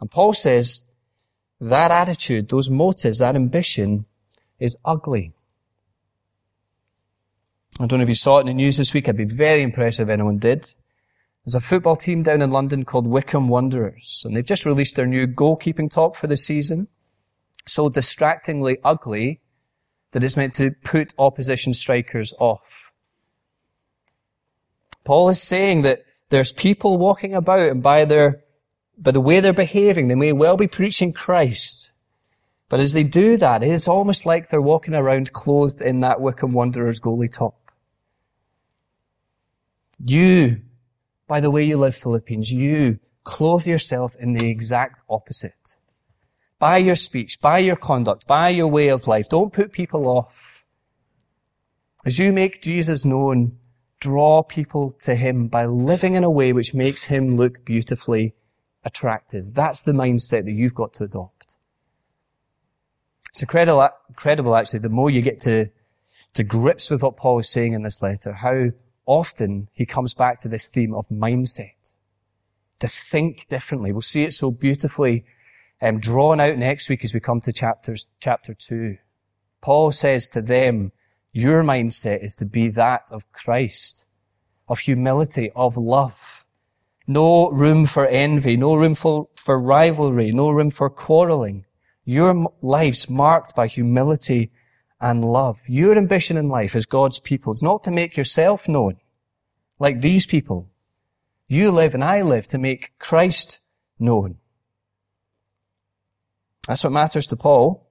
And 0.00 0.10
Paul 0.10 0.32
says 0.32 0.84
that 1.60 1.90
attitude, 1.90 2.48
those 2.48 2.70
motives, 2.70 3.18
that 3.18 3.36
ambition 3.36 4.06
is 4.64 4.76
ugly. 4.84 5.32
I 7.78 7.86
don't 7.86 7.98
know 7.98 8.04
if 8.04 8.08
you 8.08 8.14
saw 8.14 8.38
it 8.38 8.42
in 8.42 8.46
the 8.46 8.54
news 8.54 8.76
this 8.78 8.94
week. 8.94 9.08
I'd 9.08 9.16
be 9.16 9.24
very 9.24 9.62
impressed 9.62 10.00
if 10.00 10.08
anyone 10.08 10.38
did. 10.38 10.64
There's 11.44 11.54
a 11.54 11.60
football 11.60 11.96
team 11.96 12.22
down 12.22 12.40
in 12.40 12.50
London 12.50 12.84
called 12.84 13.06
Wycombe 13.06 13.48
Wanderers, 13.48 14.22
and 14.24 14.34
they've 14.34 14.46
just 14.46 14.64
released 14.64 14.96
their 14.96 15.06
new 15.06 15.26
goalkeeping 15.26 15.90
talk 15.90 16.16
for 16.16 16.26
the 16.26 16.36
season. 16.36 16.88
So 17.66 17.88
distractingly 17.88 18.78
ugly 18.82 19.40
that 20.12 20.24
it's 20.24 20.36
meant 20.36 20.54
to 20.54 20.70
put 20.82 21.12
opposition 21.18 21.74
strikers 21.74 22.32
off. 22.38 22.92
Paul 25.04 25.28
is 25.28 25.42
saying 25.42 25.82
that 25.82 26.04
there's 26.30 26.52
people 26.52 26.96
walking 26.96 27.34
about 27.34 27.60
and 27.60 27.82
by 27.82 28.04
their, 28.06 28.44
by 28.96 29.10
the 29.10 29.20
way 29.20 29.40
they're 29.40 29.52
behaving, 29.52 30.08
they 30.08 30.14
may 30.14 30.32
well 30.32 30.56
be 30.56 30.66
preaching 30.66 31.12
Christ. 31.12 31.83
But 32.68 32.80
as 32.80 32.92
they 32.92 33.04
do 33.04 33.36
that, 33.36 33.62
it 33.62 33.70
is 33.70 33.86
almost 33.86 34.26
like 34.26 34.48
they're 34.48 34.60
walking 34.60 34.94
around 34.94 35.32
clothed 35.32 35.82
in 35.82 36.00
that 36.00 36.20
Wycombe 36.20 36.52
Wanderers 36.52 37.00
goalie 37.00 37.30
top. 37.30 37.56
You, 40.04 40.62
by 41.26 41.40
the 41.40 41.50
way 41.50 41.64
you 41.64 41.76
live 41.76 41.94
Philippians, 41.94 42.50
you 42.50 42.98
clothe 43.22 43.66
yourself 43.66 44.14
in 44.18 44.32
the 44.32 44.48
exact 44.48 45.02
opposite. 45.08 45.76
By 46.58 46.78
your 46.78 46.94
speech, 46.94 47.40
by 47.40 47.58
your 47.58 47.76
conduct, 47.76 48.26
by 48.26 48.48
your 48.48 48.68
way 48.68 48.88
of 48.88 49.06
life. 49.06 49.28
Don't 49.28 49.52
put 49.52 49.72
people 49.72 50.06
off. 50.06 50.64
As 52.06 52.18
you 52.18 52.32
make 52.32 52.62
Jesus 52.62 53.04
known, 53.04 53.58
draw 54.00 54.42
people 54.42 54.94
to 55.00 55.14
Him 55.14 55.48
by 55.48 55.66
living 55.66 56.14
in 56.14 56.24
a 56.24 56.30
way 56.30 56.52
which 56.52 56.74
makes 56.74 57.04
Him 57.04 57.36
look 57.36 57.64
beautifully 57.64 58.34
attractive. 58.84 59.54
That's 59.54 59.82
the 59.82 59.92
mindset 59.92 60.44
that 60.44 60.52
you've 60.52 60.74
got 60.74 60.92
to 60.94 61.04
adopt. 61.04 61.43
It's 63.34 63.42
incredible, 63.42 63.88
incredible 64.08 64.54
actually, 64.54 64.78
the 64.78 64.88
more 64.88 65.10
you 65.10 65.20
get 65.20 65.40
to, 65.40 65.68
to 66.34 66.44
grips 66.44 66.88
with 66.88 67.02
what 67.02 67.16
Paul 67.16 67.40
is 67.40 67.48
saying 67.48 67.72
in 67.72 67.82
this 67.82 68.00
letter, 68.00 68.32
how 68.32 68.70
often 69.06 69.68
he 69.72 69.84
comes 69.84 70.14
back 70.14 70.38
to 70.38 70.48
this 70.48 70.68
theme 70.68 70.94
of 70.94 71.08
mindset. 71.08 71.94
To 72.78 72.86
think 72.86 73.48
differently. 73.48 73.90
We'll 73.90 74.02
see 74.02 74.22
it 74.22 74.34
so 74.34 74.52
beautifully 74.52 75.24
um, 75.82 75.98
drawn 75.98 76.38
out 76.38 76.58
next 76.58 76.88
week 76.88 77.02
as 77.02 77.12
we 77.12 77.18
come 77.18 77.40
to 77.40 77.52
chapters, 77.52 78.06
chapter 78.20 78.54
two. 78.54 78.98
Paul 79.60 79.90
says 79.90 80.28
to 80.28 80.40
them, 80.40 80.92
your 81.32 81.64
mindset 81.64 82.22
is 82.22 82.36
to 82.36 82.44
be 82.44 82.68
that 82.68 83.10
of 83.10 83.28
Christ, 83.32 84.06
of 84.68 84.78
humility, 84.78 85.50
of 85.56 85.76
love. 85.76 86.46
No 87.08 87.50
room 87.50 87.86
for 87.86 88.06
envy, 88.06 88.56
no 88.56 88.76
room 88.76 88.94
for, 88.94 89.26
for 89.34 89.58
rivalry, 89.58 90.30
no 90.30 90.50
room 90.50 90.70
for 90.70 90.88
quarreling. 90.88 91.64
Your 92.04 92.52
life's 92.60 93.08
marked 93.08 93.56
by 93.56 93.66
humility 93.66 94.50
and 95.00 95.24
love. 95.24 95.60
Your 95.68 95.96
ambition 95.96 96.36
in 96.36 96.48
life 96.48 96.74
as 96.74 96.86
God's 96.86 97.18
people 97.18 97.52
is 97.52 97.62
not 97.62 97.84
to 97.84 97.90
make 97.90 98.16
yourself 98.16 98.68
known 98.68 98.96
like 99.78 100.00
these 100.00 100.26
people. 100.26 100.70
You 101.48 101.70
live 101.70 101.94
and 101.94 102.04
I 102.04 102.22
live 102.22 102.46
to 102.48 102.58
make 102.58 102.98
Christ 102.98 103.60
known. 103.98 104.36
That's 106.66 106.84
what 106.84 106.92
matters 106.92 107.26
to 107.28 107.36
Paul. 107.36 107.86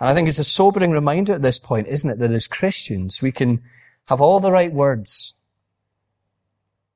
And 0.00 0.08
I 0.08 0.14
think 0.14 0.28
it's 0.28 0.38
a 0.38 0.44
sobering 0.44 0.92
reminder 0.92 1.34
at 1.34 1.42
this 1.42 1.58
point, 1.58 1.88
isn't 1.88 2.10
it, 2.10 2.18
that 2.18 2.30
as 2.30 2.46
Christians, 2.46 3.20
we 3.20 3.32
can 3.32 3.62
have 4.06 4.20
all 4.20 4.38
the 4.38 4.52
right 4.52 4.72
words 4.72 5.34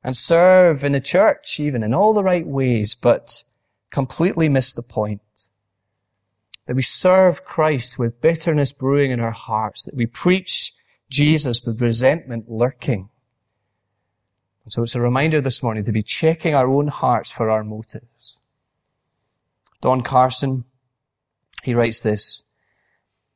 and 0.04 0.16
serve 0.16 0.84
in 0.84 0.92
the 0.92 1.00
church, 1.00 1.58
even 1.58 1.82
in 1.82 1.94
all 1.94 2.14
the 2.14 2.22
right 2.22 2.46
ways, 2.46 2.94
but 2.94 3.44
completely 3.90 4.48
miss 4.48 4.72
the 4.72 4.82
point. 4.82 5.48
That 6.72 6.76
we 6.76 6.80
serve 6.80 7.44
Christ 7.44 7.98
with 7.98 8.22
bitterness 8.22 8.72
brewing 8.72 9.10
in 9.10 9.20
our 9.20 9.30
hearts, 9.30 9.84
that 9.84 9.94
we 9.94 10.06
preach 10.06 10.72
Jesus 11.10 11.66
with 11.66 11.82
resentment 11.82 12.50
lurking. 12.50 13.10
And 14.64 14.72
so 14.72 14.82
it's 14.82 14.94
a 14.94 15.00
reminder 15.02 15.42
this 15.42 15.62
morning 15.62 15.84
to 15.84 15.92
be 15.92 16.02
checking 16.02 16.54
our 16.54 16.66
own 16.66 16.88
hearts 16.88 17.30
for 17.30 17.50
our 17.50 17.62
motives. 17.62 18.38
Don 19.82 20.00
Carson, 20.00 20.64
he 21.62 21.74
writes 21.74 22.00
this, 22.00 22.44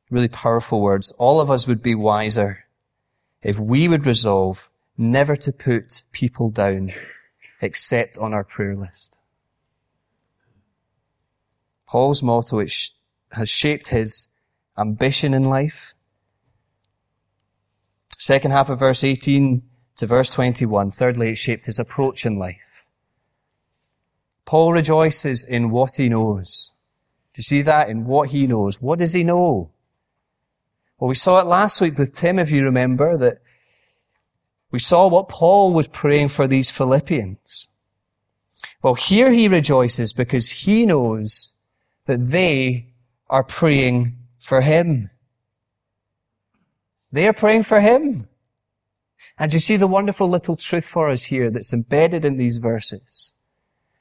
really 0.09 0.29
powerful 0.29 0.81
words. 0.81 1.11
All 1.19 1.39
of 1.39 1.51
us 1.51 1.67
would 1.67 1.83
be 1.83 1.93
wiser 1.93 2.65
if 3.43 3.59
we 3.59 3.87
would 3.87 4.07
resolve 4.07 4.71
never 4.97 5.35
to 5.35 5.51
put 5.51 6.01
people 6.11 6.49
down 6.49 6.91
except 7.61 8.17
on 8.17 8.33
our 8.33 8.43
prayer 8.43 8.75
list. 8.75 9.19
Paul's 11.85 12.23
motto, 12.23 12.57
which 12.57 12.93
has 13.31 13.49
shaped 13.49 13.89
his 13.89 14.27
ambition 14.77 15.33
in 15.33 15.43
life. 15.43 15.93
Second 18.17 18.51
half 18.51 18.69
of 18.69 18.79
verse 18.79 19.03
18 19.03 19.61
to 19.97 20.05
verse 20.05 20.29
21. 20.31 20.91
Thirdly, 20.91 21.31
it 21.31 21.35
shaped 21.35 21.65
his 21.65 21.79
approach 21.79 22.25
in 22.25 22.37
life. 22.39 22.85
Paul 24.45 24.71
rejoices 24.71 25.43
in 25.43 25.71
what 25.71 25.95
he 25.97 26.09
knows. 26.09 26.71
Do 27.33 27.39
you 27.39 27.43
see 27.43 27.61
that? 27.63 27.89
In 27.89 28.05
what 28.05 28.29
he 28.29 28.47
knows. 28.47 28.81
What 28.81 28.99
does 28.99 29.13
he 29.13 29.23
know? 29.23 29.71
Well, 30.97 31.09
we 31.09 31.15
saw 31.15 31.39
it 31.39 31.45
last 31.45 31.79
week 31.81 31.97
with 31.97 32.15
Tim, 32.15 32.39
if 32.39 32.49
you 32.49 32.63
remember, 32.63 33.17
that 33.17 33.41
we 34.71 34.79
saw 34.79 35.07
what 35.07 35.29
Paul 35.29 35.73
was 35.73 35.87
praying 35.87 36.29
for 36.29 36.47
these 36.47 36.71
Philippians. 36.71 37.67
Well, 38.81 38.95
here 38.95 39.31
he 39.31 39.47
rejoices 39.47 40.13
because 40.13 40.49
he 40.51 40.85
knows 40.85 41.53
that 42.05 42.27
they 42.27 42.87
are 43.29 43.43
praying 43.43 44.17
for 44.39 44.61
him. 44.61 45.09
They 47.11 47.27
are 47.27 47.33
praying 47.33 47.63
for 47.63 47.79
him. 47.79 48.27
And 49.37 49.53
you 49.53 49.59
see 49.59 49.77
the 49.77 49.87
wonderful 49.87 50.27
little 50.27 50.55
truth 50.55 50.85
for 50.85 51.09
us 51.09 51.25
here 51.25 51.49
that's 51.49 51.73
embedded 51.73 52.25
in 52.25 52.37
these 52.37 52.57
verses. 52.57 53.33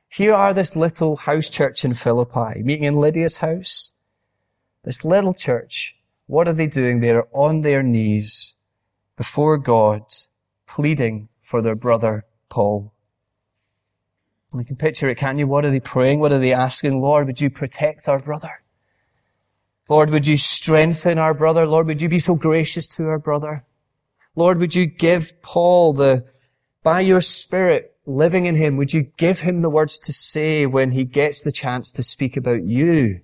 Here 0.09 0.35
are 0.35 0.55
this 0.55 0.77
little 0.77 1.17
house 1.17 1.49
church 1.49 1.85
in 1.85 1.95
Philippi, 1.95 2.63
meeting 2.63 2.85
in 2.85 2.97
Lydia's 2.97 3.39
house. 3.39 3.93
This 4.85 5.05
little 5.05 5.35
church 5.35 5.97
what 6.27 6.49
are 6.49 6.53
they 6.53 6.67
doing? 6.67 7.01
They're 7.01 7.27
on 7.33 7.63
their 7.63 7.83
knees 7.83 8.57
before 9.17 9.59
God, 9.59 10.03
pleading 10.67 11.29
for 11.41 11.63
their 11.63 11.77
brother 11.77 12.25
Paul. 12.49 12.93
You 14.53 14.65
can 14.65 14.77
picture 14.77 15.09
it, 15.09 15.19
can 15.19 15.39
you? 15.39 15.47
What 15.47 15.65
are 15.65 15.71
they 15.71 15.81
praying? 15.81 16.21
What 16.21 16.33
are 16.33 16.39
they 16.39 16.53
asking? 16.53 17.01
Lord, 17.01 17.27
would 17.27 17.41
you 17.41 17.51
protect 17.51 18.09
our 18.09 18.19
brother? 18.19 18.63
Lord, 19.89 20.11
would 20.11 20.27
you 20.27 20.37
strengthen 20.37 21.19
our 21.19 21.35
brother? 21.35 21.67
Lord, 21.67 21.87
would 21.87 22.03
you 22.03 22.09
be 22.09 22.19
so 22.19 22.35
gracious 22.35 22.87
to 22.89 23.05
our 23.05 23.19
brother? 23.19 23.65
Lord, 24.35 24.59
would 24.59 24.75
you 24.75 24.87
give 24.87 25.41
Paul 25.43 25.93
the, 25.93 26.27
by 26.83 27.01
your 27.01 27.21
spirit 27.21 27.97
living 28.07 28.47
in 28.47 28.55
him, 28.55 28.77
would 28.77 28.93
you 28.93 29.03
give 29.17 29.41
him 29.41 29.59
the 29.59 29.71
words 29.71 29.99
to 29.99 30.13
say 30.13 30.65
when 30.65 30.93
he 30.93 31.05
gets 31.05 31.43
the 31.43 31.53
chance 31.53 31.91
to 31.93 32.03
speak 32.03 32.37
about 32.37 32.65
you? 32.65 33.21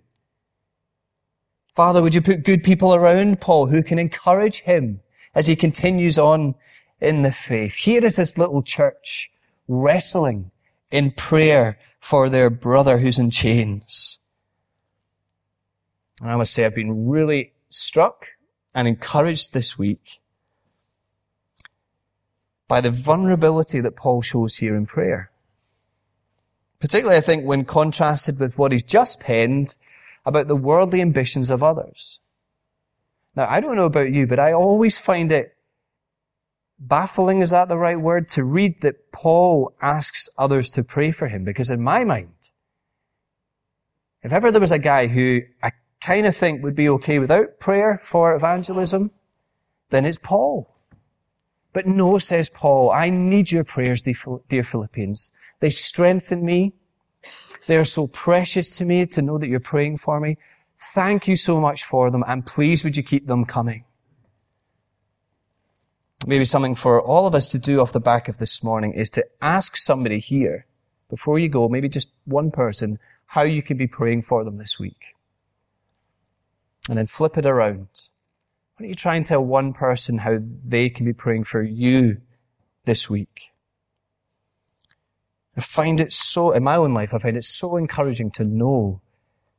Father, 1.74 2.02
would 2.02 2.14
you 2.14 2.20
put 2.20 2.44
good 2.44 2.62
people 2.62 2.94
around 2.94 3.40
Paul 3.40 3.66
who 3.66 3.82
can 3.82 3.98
encourage 3.98 4.62
him 4.62 5.00
as 5.34 5.46
he 5.46 5.56
continues 5.56 6.18
on 6.18 6.54
in 7.00 7.22
the 7.22 7.32
faith? 7.32 7.76
Here 7.76 8.04
is 8.04 8.16
this 8.16 8.36
little 8.36 8.62
church 8.62 9.30
wrestling 9.68 10.50
in 10.90 11.12
prayer 11.12 11.78
for 12.00 12.28
their 12.28 12.50
brother 12.50 12.98
who's 12.98 13.18
in 13.18 13.30
chains. 13.30 14.18
And 16.22 16.30
I 16.30 16.36
must 16.36 16.54
say 16.54 16.64
I've 16.64 16.74
been 16.74 17.08
really 17.08 17.52
struck 17.66 18.26
and 18.74 18.86
encouraged 18.86 19.52
this 19.52 19.76
week 19.76 20.20
by 22.68 22.80
the 22.80 22.92
vulnerability 22.92 23.80
that 23.80 23.96
Paul 23.96 24.22
shows 24.22 24.56
here 24.58 24.76
in 24.76 24.86
prayer. 24.86 25.32
Particularly, 26.78 27.18
I 27.18 27.22
think, 27.22 27.44
when 27.44 27.64
contrasted 27.64 28.38
with 28.38 28.56
what 28.56 28.70
he's 28.70 28.84
just 28.84 29.18
penned 29.20 29.76
about 30.24 30.46
the 30.46 30.56
worldly 30.56 31.00
ambitions 31.00 31.50
of 31.50 31.62
others. 31.62 32.20
Now, 33.34 33.46
I 33.48 33.58
don't 33.58 33.76
know 33.76 33.86
about 33.86 34.12
you, 34.12 34.26
but 34.28 34.38
I 34.38 34.52
always 34.52 34.98
find 34.98 35.32
it 35.32 35.56
baffling, 36.78 37.40
is 37.40 37.50
that 37.50 37.68
the 37.68 37.76
right 37.76 38.00
word, 38.00 38.28
to 38.28 38.44
read 38.44 38.80
that 38.82 39.10
Paul 39.10 39.74
asks 39.82 40.28
others 40.38 40.70
to 40.70 40.84
pray 40.84 41.10
for 41.10 41.28
him, 41.28 41.44
because 41.44 41.70
in 41.70 41.82
my 41.82 42.04
mind, 42.04 42.50
if 44.22 44.32
ever 44.32 44.52
there 44.52 44.60
was 44.60 44.72
a 44.72 44.78
guy 44.78 45.08
who 45.08 45.40
kind 46.02 46.26
of 46.26 46.36
think 46.36 46.62
would 46.62 46.74
be 46.74 46.88
okay 46.88 47.18
without 47.18 47.60
prayer 47.60 47.98
for 48.02 48.34
evangelism, 48.34 49.10
then 49.90 50.04
it's 50.04 50.18
Paul. 50.18 50.68
But 51.72 51.86
no, 51.86 52.18
says 52.18 52.50
Paul, 52.50 52.90
I 52.90 53.08
need 53.08 53.52
your 53.52 53.64
prayers, 53.64 54.02
dear 54.02 54.62
Philippians. 54.62 55.32
They 55.60 55.70
strengthen 55.70 56.44
me. 56.44 56.72
They 57.66 57.76
are 57.76 57.84
so 57.84 58.08
precious 58.08 58.76
to 58.78 58.84
me 58.84 59.06
to 59.06 59.22
know 59.22 59.38
that 59.38 59.48
you're 59.48 59.60
praying 59.60 59.98
for 59.98 60.18
me. 60.18 60.36
Thank 60.76 61.28
you 61.28 61.36
so 61.36 61.60
much 61.60 61.84
for 61.84 62.10
them 62.10 62.24
and 62.26 62.44
please 62.44 62.82
would 62.82 62.96
you 62.96 63.04
keep 63.04 63.28
them 63.28 63.44
coming. 63.44 63.84
Maybe 66.26 66.44
something 66.44 66.74
for 66.74 67.00
all 67.00 67.26
of 67.26 67.34
us 67.34 67.48
to 67.50 67.58
do 67.58 67.80
off 67.80 67.92
the 67.92 68.00
back 68.00 68.28
of 68.28 68.38
this 68.38 68.62
morning 68.62 68.92
is 68.92 69.10
to 69.10 69.24
ask 69.40 69.76
somebody 69.76 70.18
here 70.18 70.66
before 71.08 71.38
you 71.38 71.48
go, 71.48 71.68
maybe 71.68 71.88
just 71.88 72.10
one 72.24 72.50
person, 72.50 72.98
how 73.26 73.42
you 73.42 73.62
can 73.62 73.76
be 73.76 73.86
praying 73.86 74.22
for 74.22 74.44
them 74.44 74.58
this 74.58 74.78
week. 74.78 75.11
And 76.88 76.98
then 76.98 77.06
flip 77.06 77.38
it 77.38 77.46
around. 77.46 77.88
Why 78.76 78.84
don't 78.84 78.88
you 78.88 78.94
try 78.94 79.14
and 79.14 79.24
tell 79.24 79.44
one 79.44 79.72
person 79.72 80.18
how 80.18 80.38
they 80.40 80.88
can 80.88 81.06
be 81.06 81.12
praying 81.12 81.44
for 81.44 81.62
you 81.62 82.20
this 82.84 83.08
week? 83.08 83.52
I 85.56 85.60
find 85.60 86.00
it 86.00 86.12
so, 86.12 86.52
in 86.52 86.64
my 86.64 86.76
own 86.76 86.94
life, 86.94 87.12
I 87.12 87.18
find 87.18 87.36
it 87.36 87.44
so 87.44 87.76
encouraging 87.76 88.30
to 88.32 88.44
know 88.44 89.00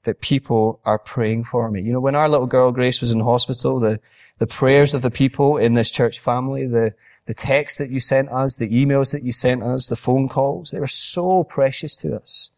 that 0.04 0.22
people 0.22 0.80
are 0.86 1.00
praying 1.00 1.46
for 1.46 1.70
me. 1.70 1.82
You 1.82 1.94
know, 1.94 2.00
when 2.00 2.16
our 2.16 2.28
little 2.28 2.48
girl 2.48 2.72
Grace 2.72 3.00
was 3.00 3.12
in 3.12 3.22
hospital, 3.22 3.80
the, 3.80 4.00
the 4.38 4.48
prayers 4.48 4.94
of 4.94 5.02
the 5.02 5.12
people 5.12 5.58
in 5.58 5.74
this 5.74 5.92
church 5.92 6.20
family, 6.20 6.66
the, 6.68 6.94
the 7.26 7.34
texts 7.34 7.78
that 7.78 7.90
you 7.90 8.00
sent 8.00 8.30
us, 8.30 8.58
the 8.58 8.70
emails 8.70 9.12
that 9.12 9.24
you 9.24 9.32
sent 9.32 9.64
us, 9.64 9.88
the 9.88 9.96
phone 9.96 10.28
calls, 10.28 10.72
they 10.72 10.80
were 10.80 10.88
so 10.88 11.44
precious 11.44 11.96
to 11.98 12.16
us. 12.16 12.50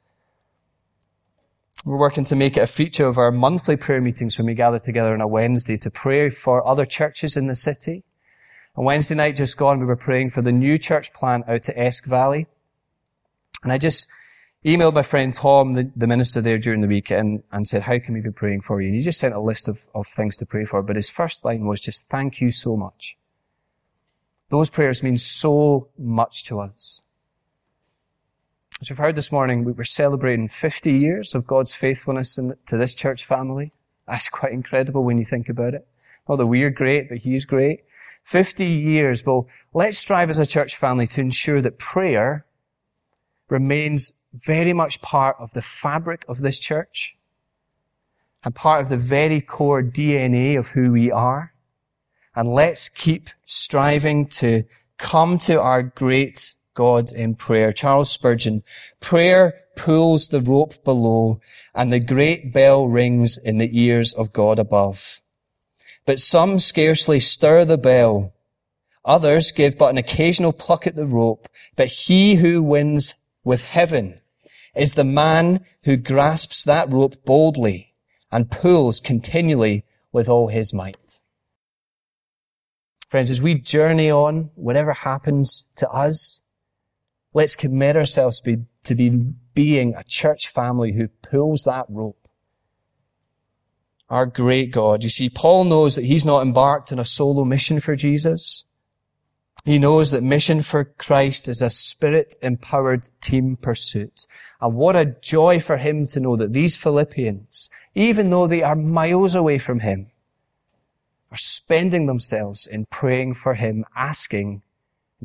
We're 1.85 1.97
working 1.97 2.25
to 2.25 2.35
make 2.35 2.57
it 2.57 2.61
a 2.61 2.67
feature 2.67 3.05
of 3.05 3.19
our 3.19 3.31
monthly 3.31 3.75
prayer 3.75 4.01
meetings 4.01 4.39
when 4.39 4.47
we 4.47 4.55
gather 4.55 4.79
together 4.79 5.13
on 5.13 5.21
a 5.21 5.27
Wednesday 5.27 5.77
to 5.77 5.91
pray 5.91 6.31
for 6.31 6.67
other 6.67 6.83
churches 6.83 7.37
in 7.37 7.45
the 7.45 7.53
city. 7.53 8.03
On 8.75 8.83
Wednesday 8.83 9.13
night 9.13 9.35
just 9.35 9.55
gone, 9.55 9.79
we 9.79 9.85
were 9.85 9.95
praying 9.95 10.31
for 10.31 10.41
the 10.41 10.51
new 10.51 10.79
church 10.79 11.13
plant 11.13 11.47
out 11.47 11.61
to 11.63 11.79
Esk 11.79 12.05
Valley. 12.05 12.47
And 13.61 13.71
I 13.71 13.77
just 13.77 14.07
emailed 14.65 14.95
my 14.95 15.03
friend 15.03 15.31
Tom, 15.31 15.75
the, 15.75 15.91
the 15.95 16.07
minister 16.07 16.41
there 16.41 16.57
during 16.57 16.81
the 16.81 16.87
week, 16.87 17.11
and, 17.11 17.43
and 17.51 17.67
said, 17.67 17.83
how 17.83 17.99
can 17.99 18.15
we 18.15 18.21
be 18.21 18.31
praying 18.31 18.61
for 18.61 18.81
you? 18.81 18.87
And 18.87 18.95
he 18.95 19.03
just 19.03 19.19
sent 19.19 19.35
a 19.35 19.39
list 19.39 19.67
of, 19.67 19.85
of 19.93 20.07
things 20.07 20.37
to 20.37 20.45
pray 20.47 20.65
for. 20.65 20.81
But 20.81 20.95
his 20.95 21.11
first 21.11 21.45
line 21.45 21.67
was 21.67 21.79
just, 21.79 22.09
thank 22.09 22.41
you 22.41 22.49
so 22.49 22.75
much. 22.75 23.15
Those 24.49 24.71
prayers 24.71 25.03
mean 25.03 25.19
so 25.19 25.89
much 25.99 26.45
to 26.45 26.61
us. 26.61 27.03
As 28.85 28.91
we've 28.91 28.99
heard 28.99 29.15
this 29.15 29.31
morning, 29.31 29.63
we 29.63 29.71
were 29.71 29.83
celebrating 29.83 30.47
50 30.47 30.91
years 30.91 31.33
of 31.33 31.47
God's 31.47 31.73
faithfulness 31.73 32.37
in, 32.37 32.55
to 32.67 32.77
this 32.77 32.93
church 32.93 33.25
family. 33.25 33.71
That's 34.07 34.29
quite 34.29 34.51
incredible 34.51 35.03
when 35.03 35.17
you 35.17 35.23
think 35.23 35.49
about 35.49 35.73
it. 35.73 35.87
Not 36.29 36.35
that 36.35 36.45
we're 36.45 36.69
great, 36.69 37.09
but 37.09 37.17
He's 37.17 37.45
great. 37.45 37.79
50 38.21 38.63
years. 38.63 39.25
Well, 39.25 39.47
let's 39.73 39.97
strive 39.97 40.29
as 40.29 40.37
a 40.37 40.45
church 40.45 40.75
family 40.75 41.07
to 41.07 41.21
ensure 41.21 41.63
that 41.63 41.79
prayer 41.79 42.45
remains 43.49 44.19
very 44.31 44.71
much 44.71 45.01
part 45.01 45.35
of 45.39 45.51
the 45.53 45.63
fabric 45.63 46.23
of 46.27 46.41
this 46.41 46.59
church 46.59 47.17
and 48.43 48.53
part 48.53 48.83
of 48.83 48.89
the 48.89 48.97
very 48.97 49.41
core 49.41 49.81
DNA 49.81 50.59
of 50.59 50.67
who 50.67 50.91
we 50.91 51.09
are. 51.09 51.55
And 52.35 52.47
let's 52.47 52.87
keep 52.87 53.31
striving 53.47 54.27
to 54.27 54.65
come 54.99 55.39
to 55.39 55.59
our 55.59 55.81
great 55.81 56.53
God 56.75 57.11
in 57.11 57.33
prayer. 57.33 57.73
Charles 57.73 58.11
Spurgeon, 58.11 58.63
prayer 58.99 59.55
pulls 59.75 60.27
the 60.27 60.41
rope 60.41 60.83
below 60.83 61.41
and 61.73 61.91
the 61.91 61.99
great 61.99 62.53
bell 62.53 62.87
rings 62.87 63.37
in 63.37 63.57
the 63.57 63.69
ears 63.77 64.13
of 64.13 64.31
God 64.31 64.59
above. 64.59 65.19
But 66.05 66.19
some 66.19 66.59
scarcely 66.59 67.19
stir 67.19 67.65
the 67.65 67.77
bell. 67.77 68.33
Others 69.03 69.51
give 69.51 69.77
but 69.77 69.89
an 69.89 69.97
occasional 69.97 70.53
pluck 70.53 70.85
at 70.85 70.95
the 70.95 71.07
rope. 71.07 71.47
But 71.75 71.87
he 71.87 72.35
who 72.35 72.61
wins 72.61 73.15
with 73.43 73.63
heaven 73.63 74.19
is 74.75 74.93
the 74.93 75.03
man 75.03 75.65
who 75.83 75.97
grasps 75.97 76.63
that 76.63 76.91
rope 76.91 77.25
boldly 77.25 77.93
and 78.31 78.51
pulls 78.51 78.99
continually 78.99 79.83
with 80.11 80.29
all 80.29 80.49
his 80.49 80.73
might. 80.73 81.21
Friends, 83.07 83.29
as 83.29 83.41
we 83.41 83.55
journey 83.55 84.11
on, 84.11 84.49
whatever 84.55 84.93
happens 84.93 85.67
to 85.77 85.87
us, 85.89 86.41
let's 87.35 87.55
commit 87.55 87.97
ourselves 87.97 88.39
to 88.39 88.55
be, 88.55 88.63
to 88.83 88.95
be 88.95 89.09
being 89.53 89.93
a 89.93 90.03
church 90.05 90.47
family 90.47 90.93
who 90.93 91.09
pulls 91.29 91.63
that 91.65 91.85
rope. 91.89 92.27
Our 94.09 94.25
great 94.25 94.71
God. 94.71 95.03
You 95.03 95.09
see, 95.09 95.29
Paul 95.29 95.65
knows 95.65 95.95
that 95.95 96.05
he's 96.05 96.25
not 96.25 96.41
embarked 96.41 96.91
on 96.93 96.99
a 96.99 97.05
solo 97.05 97.43
mission 97.43 97.79
for 97.81 97.95
Jesus. 97.95 98.63
He 99.65 99.79
knows 99.79 100.11
that 100.11 100.23
mission 100.23 100.61
for 100.61 100.85
Christ 100.85 101.49
is 101.49 101.61
a 101.61 101.69
spirit-empowered 101.69 103.09
team 103.19 103.57
pursuit. 103.57 104.25
And 104.61 104.75
what 104.75 104.95
a 104.95 105.15
joy 105.21 105.59
for 105.59 105.77
him 105.77 106.05
to 106.07 106.19
know 106.19 106.37
that 106.37 106.53
these 106.53 106.77
Philippians, 106.77 107.69
even 107.95 108.29
though 108.29 108.47
they 108.47 108.61
are 108.61 108.75
miles 108.75 109.35
away 109.35 109.57
from 109.57 109.81
him, 109.81 110.11
are 111.31 111.37
spending 111.37 112.05
themselves 112.05 112.65
in 112.65 112.85
praying 112.85 113.33
for 113.33 113.55
him, 113.55 113.83
asking, 113.93 114.61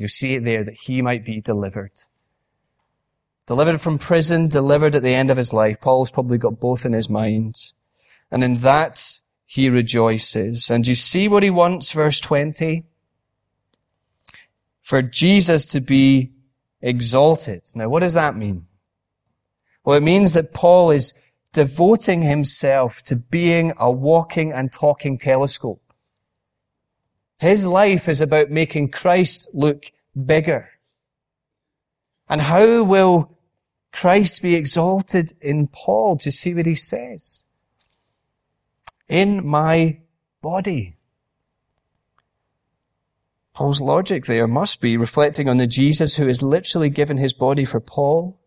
you 0.01 0.07
see 0.07 0.35
it 0.35 0.43
there, 0.43 0.63
that 0.63 0.79
he 0.85 1.01
might 1.01 1.25
be 1.25 1.39
delivered. 1.39 1.91
Delivered 3.47 3.81
from 3.81 3.97
prison, 3.97 4.47
delivered 4.47 4.95
at 4.95 5.03
the 5.03 5.13
end 5.13 5.31
of 5.31 5.37
his 5.37 5.53
life. 5.53 5.79
Paul's 5.79 6.11
probably 6.11 6.37
got 6.37 6.59
both 6.59 6.85
in 6.85 6.93
his 6.93 7.09
mind. 7.09 7.55
And 8.29 8.43
in 8.43 8.55
that, 8.55 9.01
he 9.45 9.69
rejoices. 9.69 10.69
And 10.69 10.87
you 10.87 10.95
see 10.95 11.27
what 11.27 11.43
he 11.43 11.49
wants, 11.49 11.91
verse 11.91 12.19
20? 12.19 12.85
for 14.91 15.01
Jesus 15.01 15.65
to 15.67 15.79
be 15.79 16.33
exalted. 16.81 17.61
Now, 17.75 17.87
what 17.87 18.01
does 18.01 18.13
that 18.13 18.35
mean? 18.35 18.65
Well, 19.85 19.95
it 19.95 20.03
means 20.03 20.33
that 20.33 20.53
Paul 20.53 20.91
is 20.91 21.13
devoting 21.53 22.23
himself 22.23 23.01
to 23.03 23.15
being 23.15 23.71
a 23.77 23.89
walking 23.89 24.51
and 24.51 24.69
talking 24.69 25.17
telescope. 25.17 25.80
His 27.41 27.65
life 27.65 28.07
is 28.07 28.21
about 28.21 28.51
making 28.51 28.91
Christ 28.91 29.49
look 29.51 29.91
bigger. 30.27 30.69
And 32.29 32.39
how 32.39 32.83
will 32.83 33.35
Christ 33.91 34.43
be 34.43 34.53
exalted 34.53 35.31
in 35.41 35.65
Paul? 35.65 36.19
To 36.19 36.31
see 36.31 36.53
what 36.53 36.67
he 36.67 36.75
says. 36.75 37.43
In 39.07 39.43
my 39.43 40.01
body. 40.43 40.97
Paul's 43.55 43.81
logic 43.81 44.25
there 44.25 44.45
must 44.45 44.79
be 44.79 44.95
reflecting 44.95 45.49
on 45.49 45.57
the 45.57 45.65
Jesus 45.65 46.17
who 46.17 46.27
has 46.27 46.43
literally 46.43 46.89
given 46.89 47.17
his 47.17 47.33
body 47.33 47.65
for 47.65 47.79
Paul. 47.79 48.39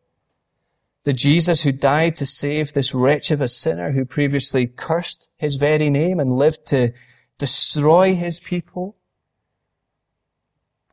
The 1.03 1.13
Jesus 1.13 1.65
who 1.65 1.73
died 1.73 2.15
to 2.15 2.27
save 2.27 2.73
this 2.73 2.95
wretch 2.95 3.33
of 3.33 3.41
a 3.41 3.49
sinner 3.49 3.91
who 3.91 4.05
previously 4.05 4.69
cursed 4.69 5.29
his 5.37 5.57
very 5.57 5.91
name 5.91 6.21
and 6.21 6.39
lived 6.39 6.65
to 6.67 6.93
destroy 7.39 8.15
his 8.15 8.41
people. 8.41 8.97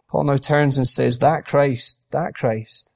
Paul 0.09 0.25
now 0.25 0.37
turns 0.37 0.77
and 0.77 0.87
says, 0.87 1.19
that 1.19 1.45
Christ, 1.45 2.11
that 2.11 2.33
Christ, 2.33 2.91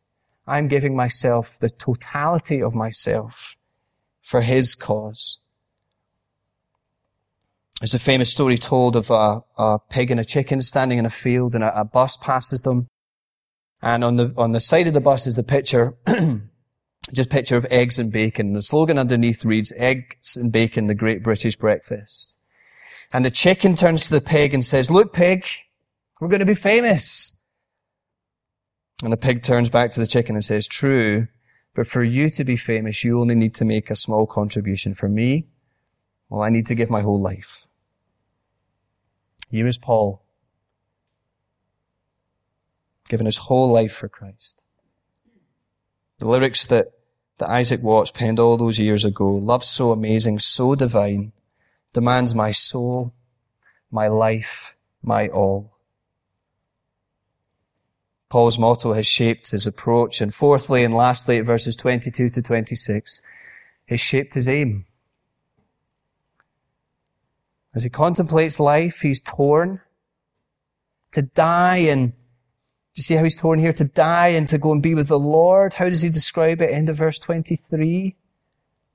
I'm 0.48 0.68
giving 0.68 0.96
myself, 0.96 1.58
the 1.60 1.70
totality 1.70 2.62
of 2.62 2.76
myself 2.76 3.56
for 4.22 4.42
his 4.42 4.76
cause. 4.76 5.42
There's 7.80 7.94
a 7.94 8.00
famous 8.00 8.32
story 8.32 8.58
told 8.58 8.96
of 8.96 9.10
a, 9.10 9.42
a 9.58 9.80
pig 9.90 10.12
and 10.12 10.20
a 10.20 10.26
chicken 10.26 10.62
standing 10.62 10.98
in 10.98 11.06
a 11.06 11.10
field 11.10 11.54
and 11.54 11.64
a, 11.64 11.82
a, 11.82 11.84
bus 11.84 12.18
passes 12.18 12.62
them. 12.62 12.88
And 13.82 14.04
on 14.04 14.16
the, 14.16 14.34
on 14.38 14.54
the 14.54 14.62
side 14.62 14.88
of 14.88 14.94
the 14.94 15.02
bus 15.02 15.28
is 15.28 15.36
the 15.36 15.44
picture, 15.44 15.96
just 17.14 17.30
picture 17.30 17.58
of 17.58 17.68
eggs 17.70 18.00
and 18.00 18.12
bacon. 18.12 18.54
The 18.54 18.62
slogan 18.62 18.98
underneath 18.98 19.44
reads, 19.46 19.74
eggs 19.78 20.38
and 20.38 20.52
bacon, 20.52 20.88
the 20.88 20.96
great 20.96 21.22
British 21.22 21.58
breakfast. 21.58 22.38
And 23.14 23.24
the 23.24 23.32
chicken 23.32 23.76
turns 23.76 24.08
to 24.08 24.14
the 24.14 24.22
pig 24.22 24.54
and 24.54 24.64
says, 24.64 24.92
look 24.92 25.14
pig, 25.14 25.46
we're 26.20 26.28
going 26.28 26.40
to 26.40 26.46
be 26.46 26.56
famous. 26.56 27.46
And 29.04 29.12
the 29.12 29.18
pig 29.18 29.42
turns 29.42 29.70
back 29.70 29.92
to 29.92 30.00
the 30.00 30.08
chicken 30.08 30.36
and 30.36 30.44
says, 30.44 30.68
true, 30.68 31.28
but 31.74 31.88
for 31.88 32.04
you 32.04 32.30
to 32.30 32.44
be 32.44 32.56
famous, 32.56 33.04
you 33.04 33.20
only 33.20 33.36
need 33.36 33.54
to 33.56 33.66
make 33.66 33.90
a 33.90 33.96
small 33.96 34.26
contribution. 34.26 34.94
For 34.94 35.10
me, 35.10 35.48
well, 36.30 36.42
I 36.42 36.50
need 36.50 36.66
to 36.68 36.76
give 36.76 36.90
my 36.90 37.02
whole 37.02 37.22
life. 37.22 37.66
Here 39.50 39.68
is 39.68 39.78
Paul, 39.78 40.24
given 43.10 43.26
his 43.26 43.38
whole 43.38 43.72
life 43.72 43.94
for 43.94 44.10
Christ. 44.10 44.64
The 46.18 46.28
lyrics 46.28 46.66
that, 46.68 46.88
that 47.38 47.50
Isaac 47.50 47.84
Watts 47.84 48.12
penned 48.12 48.40
all 48.40 48.58
those 48.58 48.80
years 48.80 49.06
ago, 49.06 49.30
love 49.30 49.64
so 49.64 49.92
amazing, 49.92 50.40
so 50.40 50.76
divine, 50.76 51.34
demands 51.96 52.36
my 52.36 52.52
soul, 52.52 53.14
my 53.90 54.10
life, 54.10 54.76
my 55.02 55.30
all. 55.30 55.72
Paul's 58.30 58.60
motto 58.60 58.92
has 58.92 59.08
shaped 59.08 59.52
his 59.52 59.66
approach. 59.66 60.20
And 60.20 60.34
fourthly 60.34 60.84
and 60.84 60.94
lastly, 60.94 61.38
at 61.38 61.46
verses 61.46 61.78
22 61.78 62.28
to 62.28 62.42
26, 62.42 63.22
has 63.88 64.02
shaped 64.02 64.34
his 64.34 64.50
aim. 64.50 64.84
As 67.74 67.86
he 67.86 67.90
contemplates 67.90 68.60
life, 68.60 69.00
he's 69.00 69.22
torn 69.22 69.80
to 71.14 71.22
die 71.22 71.78
and 71.78 72.12
Do 72.12 73.00
you 73.00 73.04
see 73.04 73.16
how 73.16 73.24
he's 73.24 73.40
torn 73.40 73.60
here 73.60 73.74
to 73.74 73.86
die 73.86 74.30
and 74.30 74.50
to 74.50 74.58
go 74.58 74.74
and 74.74 74.84
be 74.84 74.96
with 74.96 75.08
the 75.08 75.20
Lord? 75.20 75.76
How 75.76 75.86
does 75.86 76.02
he 76.02 76.10
describe 76.10 76.62
it? 76.62 76.72
End 76.72 76.90
of 76.90 76.98
verse 76.98 77.20
23. 77.20 78.16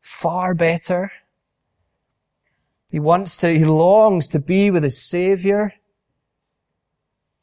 Far 0.02 0.54
better. 0.54 1.12
He 2.90 2.98
wants 2.98 3.36
to, 3.38 3.48
he 3.48 3.64
longs 3.64 4.28
to 4.28 4.38
be 4.38 4.70
with 4.70 4.82
his 4.82 5.00
Savior. 5.00 5.74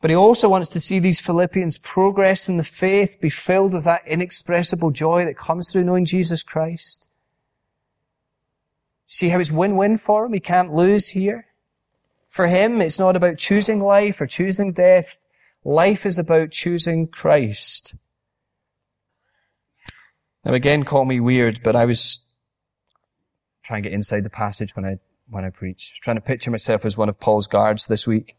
But 0.02 0.12
he 0.12 0.16
also 0.16 0.50
wants 0.50 0.70
to 0.72 0.80
see 0.80 1.00
these 1.00 1.20
Philippians 1.20 1.78
progress 1.80 2.48
in 2.48 2.58
the 2.58 2.64
faith, 2.64 3.18
be 3.20 3.30
filled 3.30 3.74
with 3.74 3.86
that 3.86 4.08
inexpressible 4.08 4.92
joy 4.92 5.26
that 5.26 5.38
comes 5.38 5.72
through 5.72 5.86
knowing 5.86 6.06
Jesus 6.06 6.44
Christ. 6.44 7.10
See 9.06 9.30
how 9.30 9.40
it's 9.40 9.52
win-win 9.52 9.98
for 9.98 10.26
him? 10.26 10.34
He 10.34 10.40
can't 10.40 10.74
lose 10.74 11.10
here. 11.10 11.48
For 12.28 12.48
him, 12.48 12.82
it's 12.82 13.00
not 13.00 13.16
about 13.16 13.38
choosing 13.38 13.82
life 13.82 14.20
or 14.20 14.28
choosing 14.28 14.74
death. 14.74 15.20
Life 15.64 16.06
is 16.06 16.20
about 16.20 16.52
choosing 16.52 17.08
Christ. 17.08 17.96
Now 20.46 20.54
again, 20.54 20.84
call 20.84 21.06
me 21.06 21.20
weird, 21.20 21.62
but 21.64 21.76
I 21.76 21.86
was 21.86 22.26
trying 23.64 23.84
to 23.84 23.90
get 23.90 23.96
inside 23.96 24.24
the 24.24 24.30
passage 24.30 24.76
when 24.76 24.86
I, 24.86 25.00
when 25.30 25.46
I 25.46 25.50
preach. 25.50 26.00
Trying 26.02 26.18
to 26.18 26.22
picture 26.22 26.52
myself 26.52 26.86
as 26.86 26.98
one 26.98 27.10
of 27.10 27.20
Paul's 27.20 27.48
guards 27.48 27.88
this 27.88 28.08
week. 28.08 28.36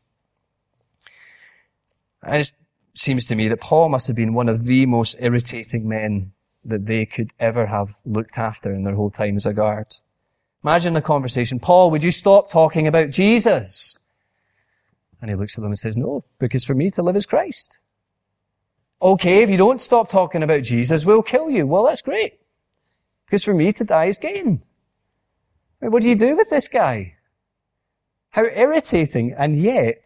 And 2.23 2.41
it 2.41 2.51
seems 2.95 3.27
to 3.27 3.37
me 3.37 3.49
that 3.49 3.61
Paul 3.61 3.89
must 3.89 4.07
have 4.07 4.17
been 4.17 4.35
one 4.35 4.49
of 4.49 4.65
the 4.65 4.87
most 4.87 5.17
irritating 5.21 5.89
men 5.89 6.33
that 6.65 6.87
they 6.87 7.07
could 7.07 7.31
ever 7.39 7.67
have 7.67 7.95
looked 8.05 8.39
after 8.39 8.73
in 8.73 8.85
their 8.85 8.95
whole 8.95 9.11
time 9.11 9.37
as 9.37 9.47
a 9.47 9.53
guard. 9.53 9.87
Imagine 10.65 10.95
the 10.95 11.01
conversation. 11.01 11.61
Paul, 11.61 11.91
would 11.91 12.03
you 12.03 12.11
stop 12.11 12.51
talking 12.51 12.87
about 12.87 13.11
Jesus? 13.11 13.99
And 15.21 15.31
he 15.31 15.37
looks 15.37 15.57
at 15.57 15.63
them 15.63 15.71
and 15.71 15.79
says, 15.79 15.97
no, 15.97 16.25
because 16.39 16.65
for 16.65 16.75
me 16.75 16.91
to 16.91 17.03
live 17.03 17.17
is 17.17 17.27
Christ. 17.27 17.81
Okay, 19.01 19.43
if 19.43 19.51
you 19.51 19.57
don't 19.57 19.81
stop 19.81 20.09
talking 20.09 20.43
about 20.43 20.65
Jesus, 20.65 21.07
we'll 21.07 21.23
kill 21.23 21.49
you. 21.49 21.67
Well, 21.67 21.85
that's 21.85 22.03
great. 22.03 22.41
Because 23.27 23.45
for 23.45 23.55
me 23.55 23.73
to 23.73 23.85
die 23.85 24.07
is 24.07 24.19
gain. 24.19 24.63
What 25.81 26.03
do 26.03 26.09
you 26.09 26.17
do 26.17 26.37
with 26.37 26.51
this 26.51 26.69
guy? 26.69 27.15
How 28.31 28.45
irritating, 28.45 29.35
and 29.37 29.61
yet, 29.61 30.03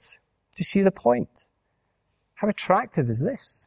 do 0.55 0.61
you 0.61 0.65
see 0.65 0.83
the 0.83 0.91
point? 0.91 1.47
How 2.35 2.49
attractive 2.49 3.09
is 3.09 3.23
this? 3.23 3.67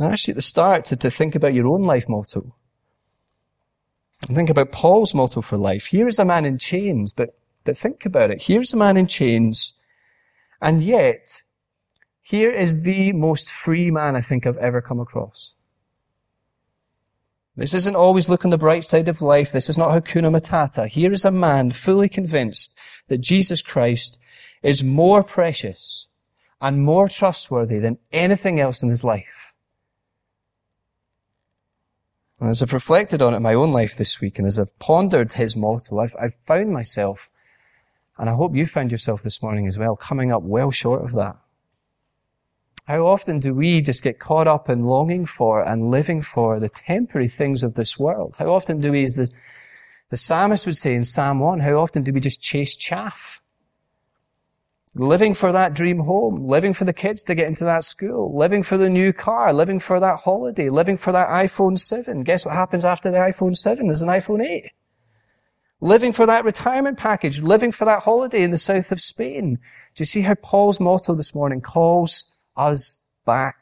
Ask 0.00 0.28
you 0.28 0.32
at 0.32 0.36
the 0.36 0.42
start 0.42 0.84
to, 0.86 0.96
to 0.96 1.10
think 1.10 1.34
about 1.34 1.54
your 1.54 1.66
own 1.66 1.82
life 1.82 2.08
motto. 2.08 2.54
And 4.26 4.36
think 4.36 4.50
about 4.50 4.70
Paul's 4.70 5.14
motto 5.14 5.40
for 5.40 5.56
life. 5.56 5.86
Here 5.86 6.06
is 6.06 6.18
a 6.18 6.24
man 6.24 6.44
in 6.44 6.58
chains, 6.58 7.12
but 7.12 7.38
but 7.64 7.76
think 7.76 8.06
about 8.06 8.30
it. 8.30 8.44
Here's 8.44 8.72
a 8.72 8.78
man 8.78 8.96
in 8.96 9.06
chains, 9.06 9.74
and 10.62 10.82
yet, 10.82 11.42
here 12.22 12.50
is 12.50 12.80
the 12.80 13.12
most 13.12 13.52
free 13.52 13.90
man 13.90 14.16
I 14.16 14.22
think 14.22 14.46
I've 14.46 14.56
ever 14.56 14.80
come 14.80 15.00
across. 15.00 15.54
This 17.58 17.74
isn't 17.74 17.96
always 17.96 18.28
look 18.28 18.44
on 18.44 18.52
the 18.52 18.56
bright 18.56 18.84
side 18.84 19.08
of 19.08 19.20
life. 19.20 19.50
This 19.50 19.68
is 19.68 19.76
not 19.76 19.90
Hakuna 19.90 20.30
Matata. 20.30 20.86
Here 20.86 21.10
is 21.10 21.24
a 21.24 21.32
man 21.32 21.72
fully 21.72 22.08
convinced 22.08 22.78
that 23.08 23.18
Jesus 23.18 23.62
Christ 23.62 24.16
is 24.62 24.84
more 24.84 25.24
precious 25.24 26.06
and 26.60 26.84
more 26.84 27.08
trustworthy 27.08 27.80
than 27.80 27.98
anything 28.12 28.60
else 28.60 28.80
in 28.80 28.90
his 28.90 29.02
life. 29.02 29.52
And 32.38 32.48
as 32.48 32.62
I've 32.62 32.72
reflected 32.72 33.20
on 33.20 33.34
it 33.34 33.38
in 33.38 33.42
my 33.42 33.54
own 33.54 33.72
life 33.72 33.96
this 33.96 34.20
week 34.20 34.38
and 34.38 34.46
as 34.46 34.60
I've 34.60 34.78
pondered 34.78 35.32
his 35.32 35.56
motto, 35.56 35.98
I've, 35.98 36.14
I've 36.16 36.36
found 36.46 36.72
myself 36.72 37.28
and 38.18 38.30
I 38.30 38.34
hope 38.34 38.54
you 38.54 38.66
found 38.66 38.92
yourself 38.92 39.22
this 39.22 39.42
morning 39.42 39.66
as 39.66 39.76
well, 39.76 39.96
coming 39.96 40.30
up 40.30 40.44
well 40.44 40.70
short 40.70 41.02
of 41.02 41.10
that. 41.14 41.36
How 42.88 43.06
often 43.06 43.38
do 43.38 43.52
we 43.52 43.82
just 43.82 44.02
get 44.02 44.18
caught 44.18 44.48
up 44.48 44.70
in 44.70 44.86
longing 44.86 45.26
for 45.26 45.60
and 45.60 45.90
living 45.90 46.22
for 46.22 46.58
the 46.58 46.70
temporary 46.70 47.28
things 47.28 47.62
of 47.62 47.74
this 47.74 47.98
world? 47.98 48.36
How 48.38 48.46
often 48.46 48.80
do 48.80 48.92
we, 48.92 49.04
as 49.04 49.16
the, 49.16 49.30
the 50.08 50.16
psalmist 50.16 50.64
would 50.64 50.78
say 50.78 50.94
in 50.94 51.04
Psalm 51.04 51.38
1, 51.38 51.60
how 51.60 51.74
often 51.74 52.02
do 52.02 52.14
we 52.14 52.20
just 52.20 52.40
chase 52.40 52.76
chaff? 52.76 53.42
Living 54.94 55.34
for 55.34 55.52
that 55.52 55.74
dream 55.74 55.98
home, 55.98 56.46
living 56.46 56.72
for 56.72 56.86
the 56.86 56.94
kids 56.94 57.22
to 57.24 57.34
get 57.34 57.46
into 57.46 57.64
that 57.64 57.84
school, 57.84 58.34
living 58.34 58.62
for 58.62 58.78
the 58.78 58.88
new 58.88 59.12
car, 59.12 59.52
living 59.52 59.80
for 59.80 60.00
that 60.00 60.20
holiday, 60.20 60.70
living 60.70 60.96
for 60.96 61.12
that 61.12 61.28
iPhone 61.28 61.78
7. 61.78 62.22
Guess 62.22 62.46
what 62.46 62.54
happens 62.54 62.86
after 62.86 63.10
the 63.10 63.18
iPhone 63.18 63.54
7? 63.54 63.86
There's 63.86 64.00
an 64.00 64.08
iPhone 64.08 64.42
8 64.42 64.70
living 65.80 66.12
for 66.12 66.26
that 66.26 66.44
retirement 66.44 66.98
package, 66.98 67.40
living 67.40 67.70
for 67.70 67.84
that 67.84 68.02
holiday 68.02 68.42
in 68.42 68.50
the 68.50 68.58
south 68.58 68.90
of 68.90 69.00
Spain. 69.00 69.56
Do 69.94 70.00
you 70.00 70.06
see 70.06 70.22
how 70.22 70.34
Paul's 70.34 70.80
motto 70.80 71.14
this 71.14 71.36
morning 71.36 71.60
calls 71.60 72.32
us 72.58 72.98
back 73.24 73.56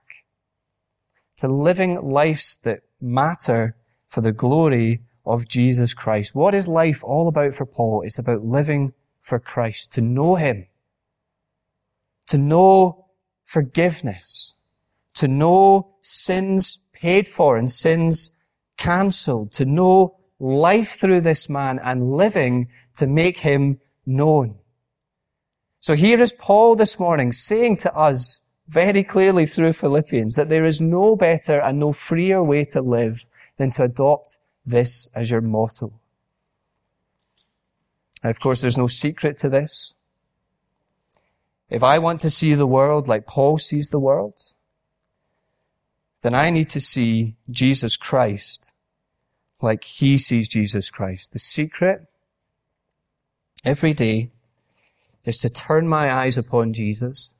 to 1.37 1.47
living 1.47 2.01
lives 2.01 2.59
that 2.65 2.81
matter 3.01 3.77
for 4.09 4.23
the 4.23 4.33
glory 4.33 5.03
of 5.25 5.47
Jesus 5.47 5.95
Christ? 5.95 6.35
What 6.35 6.55
is 6.55 6.67
life 6.67 7.05
all 7.05 7.29
about 7.29 7.55
for 7.55 7.67
Paul? 7.67 8.03
It's 8.03 8.19
about 8.19 8.45
living 8.45 8.93
for 9.21 9.39
Christ, 9.39 9.93
to 9.93 10.01
know 10.01 10.37
Him, 10.37 10.67
to 12.27 12.39
know 12.39 13.07
forgiveness, 13.45 14.55
to 15.15 15.29
know 15.29 15.97
sins 16.03 16.79
paid 16.93 17.29
for 17.29 17.57
and 17.57 17.71
sins 17.71 18.37
cancelled, 18.77 19.53
to 19.53 19.65
know 19.65 20.17
life 20.39 20.99
through 21.01 21.21
this 21.21 21.49
man 21.49 21.79
and 21.83 22.13
living 22.13 22.69
to 22.95 23.07
make 23.07 23.39
him 23.39 23.81
known. 24.05 24.57
So 25.81 25.95
here 25.95 26.21
is 26.21 26.33
Paul 26.33 26.75
this 26.77 26.99
morning 26.99 27.33
saying 27.33 27.77
to 27.79 27.95
us 27.95 28.41
very 28.69 29.05
clearly 29.05 29.47
through 29.47 29.73
Philippians 29.73 30.35
that 30.35 30.49
there 30.49 30.65
is 30.65 30.81
no 30.81 31.17
better 31.17 31.61
and 31.61 31.79
no 31.79 31.93
freer 31.93 32.43
way 32.43 32.65
to 32.65 32.81
live 32.81 33.27
than 33.57 33.71
to 33.71 33.85
adopt 33.85 34.39
this 34.65 35.09
as 35.15 35.31
your 35.31 35.41
motto. 35.41 35.93
And 38.23 38.31
of 38.31 38.41
course, 38.41 38.61
there's 38.61 38.79
no 38.79 38.89
secret 38.89 39.37
to 39.39 39.49
this. 39.49 39.95
If 41.71 41.83
I 41.83 41.99
want 41.99 42.21
to 42.23 42.31
see 42.31 42.55
the 42.55 42.67
world 42.67 43.09
like 43.09 43.27
Paul 43.27 43.59
sees 43.59 43.91
the 43.91 44.01
world, 44.01 44.39
then 46.23 46.35
I 46.35 46.51
need 46.51 46.69
to 46.71 46.81
see 46.81 47.37
Jesus 47.49 47.97
Christ 47.97 48.73
like 49.61 49.85
he 49.85 50.19
sees 50.19 50.49
Jesus 50.49 50.91
Christ. 50.91 51.33
The 51.33 51.39
secret 51.39 52.07
every 53.65 53.95
day 53.95 54.31
is 55.25 55.39
to 55.39 55.49
turn 55.49 55.87
my 55.87 56.13
eyes 56.13 56.37
upon 56.37 56.73
Jesus 56.73 57.36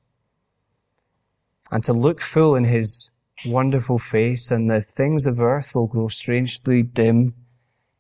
and 1.71 1.83
to 1.85 1.93
look 1.93 2.21
full 2.21 2.55
in 2.55 2.65
his 2.65 3.11
wonderful 3.45 3.99
face 3.99 4.51
and 4.51 4.71
the 4.71 4.81
things 4.81 5.27
of 5.27 5.41
earth 5.41 5.75
will 5.75 5.87
grow 5.87 6.09
strangely 6.09 6.83
dim 6.83 7.35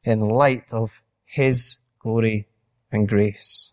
in 0.02 0.20
light 0.20 0.72
of 0.72 1.02
his 1.24 1.78
glory 1.98 2.46
and 2.90 3.08
grace. 3.08 3.72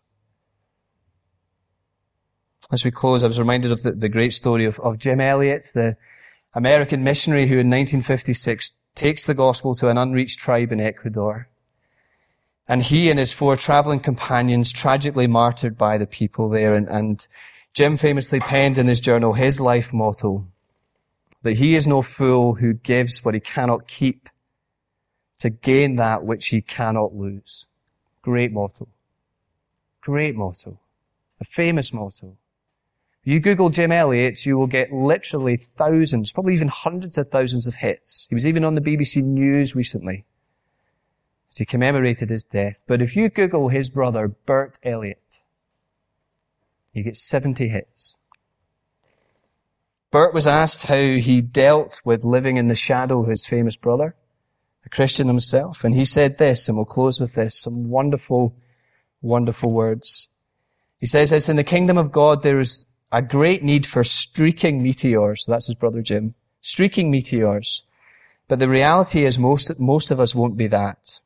As 2.72 2.84
we 2.84 2.90
close, 2.90 3.22
I 3.22 3.28
was 3.28 3.38
reminded 3.38 3.72
of 3.72 3.82
the, 3.82 3.92
the 3.92 4.08
great 4.08 4.32
story 4.32 4.64
of, 4.64 4.80
of 4.80 4.98
Jim 4.98 5.20
Elliot, 5.20 5.64
the 5.74 5.96
American 6.54 7.04
missionary 7.04 7.46
who 7.46 7.54
in 7.54 7.70
1956 7.70 8.78
takes 8.94 9.26
the 9.26 9.34
gospel 9.34 9.74
to 9.76 9.88
an 9.88 9.98
unreached 9.98 10.40
tribe 10.40 10.72
in 10.72 10.80
Ecuador. 10.80 11.48
And 12.66 12.82
he 12.82 13.10
and 13.10 13.18
his 13.18 13.32
four 13.32 13.56
traveling 13.56 14.00
companions 14.00 14.72
tragically 14.72 15.26
martyred 15.26 15.76
by 15.76 15.98
the 15.98 16.06
people 16.06 16.48
there. 16.48 16.74
And, 16.74 16.88
and 16.88 17.26
Jim 17.74 17.96
famously 17.96 18.38
penned 18.38 18.78
in 18.78 18.86
his 18.86 19.00
journal 19.00 19.32
his 19.32 19.60
life 19.60 19.92
motto 19.92 20.46
that 21.42 21.58
he 21.58 21.74
is 21.74 21.88
no 21.88 22.02
fool 22.02 22.54
who 22.54 22.72
gives 22.72 23.24
what 23.24 23.34
he 23.34 23.40
cannot 23.40 23.88
keep 23.88 24.28
to 25.40 25.50
gain 25.50 25.96
that 25.96 26.24
which 26.24 26.46
he 26.48 26.62
cannot 26.62 27.16
lose. 27.16 27.66
Great 28.22 28.52
motto. 28.52 28.86
Great 30.00 30.36
motto. 30.36 30.78
A 31.40 31.44
famous 31.44 31.92
motto. 31.92 32.36
If 33.24 33.32
You 33.32 33.40
Google 33.40 33.70
Jim 33.70 33.90
Elliot, 33.90 34.46
you 34.46 34.56
will 34.56 34.68
get 34.68 34.92
literally 34.92 35.56
thousands, 35.56 36.32
probably 36.32 36.54
even 36.54 36.68
hundreds 36.68 37.18
of 37.18 37.28
thousands 37.28 37.66
of 37.66 37.74
hits. 37.74 38.28
He 38.28 38.36
was 38.36 38.46
even 38.46 38.64
on 38.64 38.76
the 38.76 38.80
BBC 38.80 39.22
News 39.22 39.74
recently 39.74 40.24
as 41.50 41.58
he 41.58 41.64
commemorated 41.64 42.30
his 42.30 42.44
death. 42.44 42.84
But 42.86 43.02
if 43.02 43.16
you 43.16 43.28
Google 43.28 43.68
his 43.68 43.90
brother, 43.90 44.28
Bert 44.28 44.78
Elliot, 44.84 45.40
you 46.94 47.02
get 47.02 47.16
70 47.16 47.68
hits. 47.68 48.16
Bert 50.10 50.32
was 50.32 50.46
asked 50.46 50.86
how 50.86 50.94
he 50.94 51.40
dealt 51.40 52.00
with 52.04 52.24
living 52.24 52.56
in 52.56 52.68
the 52.68 52.76
shadow 52.76 53.20
of 53.20 53.28
his 53.28 53.46
famous 53.46 53.76
brother, 53.76 54.14
a 54.86 54.88
Christian 54.88 55.26
himself, 55.26 55.82
and 55.82 55.94
he 55.94 56.04
said 56.04 56.38
this, 56.38 56.68
and 56.68 56.76
we'll 56.76 56.84
close 56.84 57.18
with 57.18 57.34
this, 57.34 57.58
some 57.58 57.88
wonderful, 57.88 58.54
wonderful 59.20 59.72
words. 59.72 60.28
He 61.00 61.06
says 61.06 61.32
"As 61.32 61.48
in 61.48 61.56
the 61.56 61.64
kingdom 61.64 61.98
of 61.98 62.12
God 62.12 62.42
there 62.42 62.60
is 62.60 62.86
a 63.10 63.22
great 63.22 63.62
need 63.62 63.86
for 63.86 64.04
streaking 64.04 64.82
meteors. 64.82 65.44
That's 65.46 65.66
his 65.66 65.76
brother 65.76 66.00
Jim. 66.00 66.34
Streaking 66.60 67.10
meteors. 67.10 67.82
But 68.48 68.58
the 68.58 68.68
reality 68.68 69.24
is 69.24 69.38
most, 69.38 69.78
most 69.78 70.10
of 70.10 70.20
us 70.20 70.34
won't 70.34 70.56
be 70.56 70.66
that. 70.68 71.20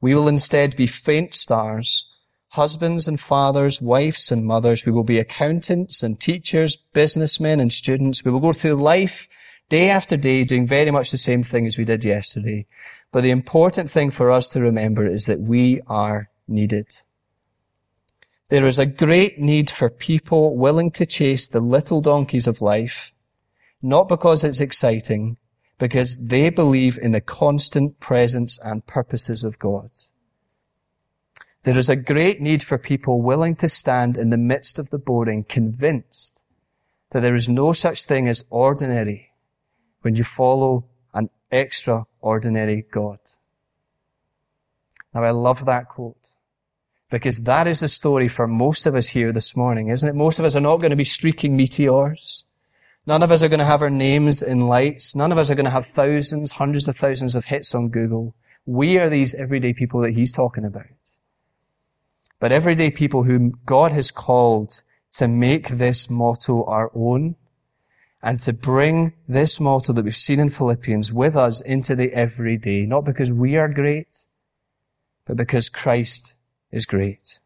We 0.00 0.14
will 0.14 0.28
instead 0.28 0.76
be 0.76 0.86
faint 0.86 1.34
stars 1.34 2.06
husbands 2.50 3.06
and 3.06 3.20
fathers, 3.20 3.80
wives 3.80 4.32
and 4.32 4.44
mothers. 4.44 4.86
We 4.86 4.92
will 4.92 5.04
be 5.04 5.18
accountants 5.18 6.02
and 6.02 6.18
teachers, 6.18 6.76
businessmen 6.92 7.60
and 7.60 7.72
students. 7.72 8.24
We 8.24 8.30
will 8.30 8.40
go 8.40 8.52
through 8.52 8.76
life 8.76 9.28
day 9.68 9.90
after 9.90 10.16
day 10.16 10.44
doing 10.44 10.66
very 10.66 10.90
much 10.90 11.10
the 11.10 11.18
same 11.18 11.42
thing 11.42 11.66
as 11.66 11.76
we 11.76 11.84
did 11.84 12.04
yesterday. 12.04 12.66
But 13.12 13.22
the 13.22 13.30
important 13.30 13.90
thing 13.90 14.10
for 14.10 14.30
us 14.30 14.48
to 14.50 14.60
remember 14.60 15.06
is 15.06 15.26
that 15.26 15.40
we 15.40 15.80
are 15.86 16.30
needed. 16.46 16.88
There 18.48 18.66
is 18.66 18.78
a 18.78 18.86
great 18.86 19.38
need 19.38 19.68
for 19.68 19.90
people 19.90 20.56
willing 20.56 20.90
to 20.92 21.04
chase 21.04 21.48
the 21.48 21.60
little 21.60 22.00
donkeys 22.00 22.48
of 22.48 22.62
life, 22.62 23.12
not 23.82 24.08
because 24.08 24.42
it's 24.42 24.60
exciting, 24.60 25.36
because 25.78 26.26
they 26.28 26.48
believe 26.48 26.98
in 27.00 27.12
the 27.12 27.20
constant 27.20 28.00
presence 28.00 28.58
and 28.64 28.86
purposes 28.86 29.44
of 29.44 29.58
God. 29.58 29.90
There 31.68 31.76
is 31.76 31.90
a 31.90 31.96
great 31.96 32.40
need 32.40 32.62
for 32.62 32.78
people 32.78 33.20
willing 33.20 33.54
to 33.56 33.68
stand 33.68 34.16
in 34.16 34.30
the 34.30 34.38
midst 34.38 34.78
of 34.78 34.88
the 34.88 34.96
boring, 34.96 35.44
convinced 35.44 36.42
that 37.10 37.20
there 37.20 37.34
is 37.34 37.46
no 37.46 37.74
such 37.74 38.04
thing 38.04 38.26
as 38.26 38.46
ordinary 38.48 39.32
when 40.00 40.16
you 40.16 40.24
follow 40.24 40.86
an 41.12 41.28
extraordinary 41.50 42.86
God. 42.90 43.18
Now 45.12 45.24
I 45.24 45.30
love 45.30 45.66
that 45.66 45.90
quote. 45.90 46.28
Because 47.10 47.40
that 47.40 47.66
is 47.66 47.80
the 47.80 47.88
story 47.90 48.28
for 48.28 48.46
most 48.46 48.86
of 48.86 48.94
us 48.94 49.10
here 49.10 49.30
this 49.30 49.54
morning, 49.54 49.88
isn't 49.88 50.08
it? 50.08 50.14
Most 50.14 50.38
of 50.38 50.46
us 50.46 50.56
are 50.56 50.60
not 50.60 50.78
going 50.78 50.88
to 50.88 50.96
be 50.96 51.04
streaking 51.04 51.54
meteors. 51.54 52.46
None 53.04 53.22
of 53.22 53.30
us 53.30 53.42
are 53.42 53.48
going 53.50 53.58
to 53.58 53.66
have 53.66 53.82
our 53.82 53.90
names 53.90 54.40
in 54.40 54.68
lights. 54.68 55.14
None 55.14 55.32
of 55.32 55.36
us 55.36 55.50
are 55.50 55.54
going 55.54 55.66
to 55.66 55.70
have 55.70 55.84
thousands, 55.84 56.52
hundreds 56.52 56.88
of 56.88 56.96
thousands 56.96 57.34
of 57.34 57.44
hits 57.44 57.74
on 57.74 57.90
Google. 57.90 58.34
We 58.64 58.96
are 58.96 59.10
these 59.10 59.34
everyday 59.34 59.74
people 59.74 60.00
that 60.00 60.14
he's 60.14 60.32
talking 60.32 60.64
about. 60.64 60.86
But 62.40 62.52
everyday 62.52 62.90
people 62.90 63.24
whom 63.24 63.58
God 63.66 63.92
has 63.92 64.10
called 64.10 64.82
to 65.12 65.26
make 65.26 65.68
this 65.68 66.08
motto 66.08 66.64
our 66.64 66.90
own 66.94 67.36
and 68.22 68.38
to 68.40 68.52
bring 68.52 69.14
this 69.28 69.60
motto 69.60 69.92
that 69.92 70.04
we've 70.04 70.16
seen 70.16 70.40
in 70.40 70.48
Philippians 70.48 71.12
with 71.12 71.36
us 71.36 71.60
into 71.60 71.94
the 71.94 72.12
everyday, 72.12 72.84
not 72.84 73.04
because 73.04 73.32
we 73.32 73.56
are 73.56 73.68
great, 73.68 74.26
but 75.24 75.36
because 75.36 75.68
Christ 75.68 76.36
is 76.70 76.86
great. 76.86 77.40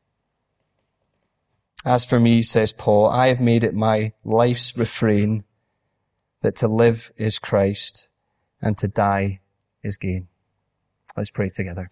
As 1.85 2.05
for 2.05 2.21
me, 2.21 2.43
says 2.43 2.73
Paul, 2.73 3.09
I 3.09 3.29
have 3.29 3.41
made 3.41 3.65
it 3.65 3.75
my 3.75 4.13
life's 4.25 4.77
refrain 4.77 5.45
that 6.43 6.57
to 6.57 6.69
live 6.69 7.13
is 7.17 7.39
Christ 7.39 8.09
and 8.61 8.79
to 8.79 8.89
die 8.89 9.41
is 9.83 9.97
gain. 9.97 10.29
Let's 11.17 11.31
pray 11.31 11.49
together. 11.49 11.91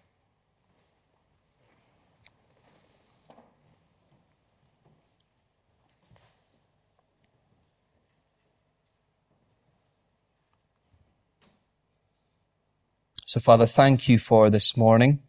So 13.31 13.39
Father, 13.39 13.65
thank 13.65 14.09
you 14.09 14.17
for 14.19 14.49
this 14.49 14.75
morning. 14.75 15.19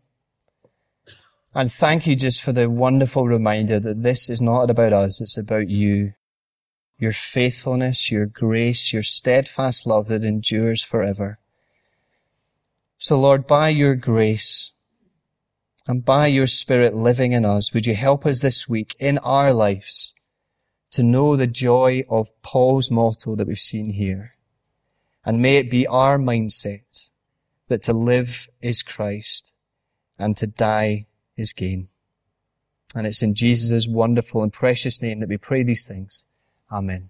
And 1.54 1.70
thank 1.70 2.04
you 2.04 2.16
just 2.16 2.42
for 2.42 2.50
the 2.50 2.68
wonderful 2.68 3.28
reminder 3.28 3.78
that 3.78 4.02
this 4.02 4.28
is 4.28 4.42
not 4.42 4.68
about 4.68 4.92
us, 4.92 5.20
it's 5.20 5.38
about 5.38 5.68
you. 5.68 6.14
Your 6.98 7.12
faithfulness, 7.12 8.10
your 8.10 8.26
grace, 8.26 8.92
your 8.92 9.04
steadfast 9.04 9.86
love 9.86 10.08
that 10.08 10.24
endures 10.24 10.82
forever. 10.82 11.38
So 12.98 13.20
Lord, 13.20 13.46
by 13.46 13.68
your 13.68 13.94
grace 13.94 14.72
and 15.86 16.04
by 16.04 16.26
your 16.26 16.48
Spirit 16.48 16.94
living 16.94 17.30
in 17.30 17.44
us, 17.44 17.72
would 17.72 17.86
you 17.86 17.94
help 17.94 18.26
us 18.26 18.40
this 18.40 18.68
week 18.68 18.96
in 18.98 19.18
our 19.18 19.52
lives 19.52 20.12
to 20.90 21.04
know 21.04 21.36
the 21.36 21.46
joy 21.46 22.02
of 22.10 22.32
Paul's 22.42 22.90
motto 22.90 23.36
that 23.36 23.46
we've 23.46 23.58
seen 23.58 23.90
here. 23.90 24.32
And 25.24 25.40
may 25.40 25.58
it 25.58 25.70
be 25.70 25.86
our 25.86 26.18
mindset 26.18 27.11
that 27.72 27.82
to 27.82 27.94
live 27.94 28.48
is 28.60 28.82
Christ 28.82 29.54
and 30.18 30.36
to 30.36 30.46
die 30.46 31.06
is 31.38 31.54
gain. 31.54 31.88
And 32.94 33.06
it's 33.06 33.22
in 33.22 33.32
Jesus' 33.32 33.88
wonderful 33.88 34.42
and 34.42 34.52
precious 34.52 35.00
name 35.00 35.20
that 35.20 35.30
we 35.30 35.38
pray 35.38 35.62
these 35.62 35.86
things. 35.86 36.26
Amen. 36.70 37.08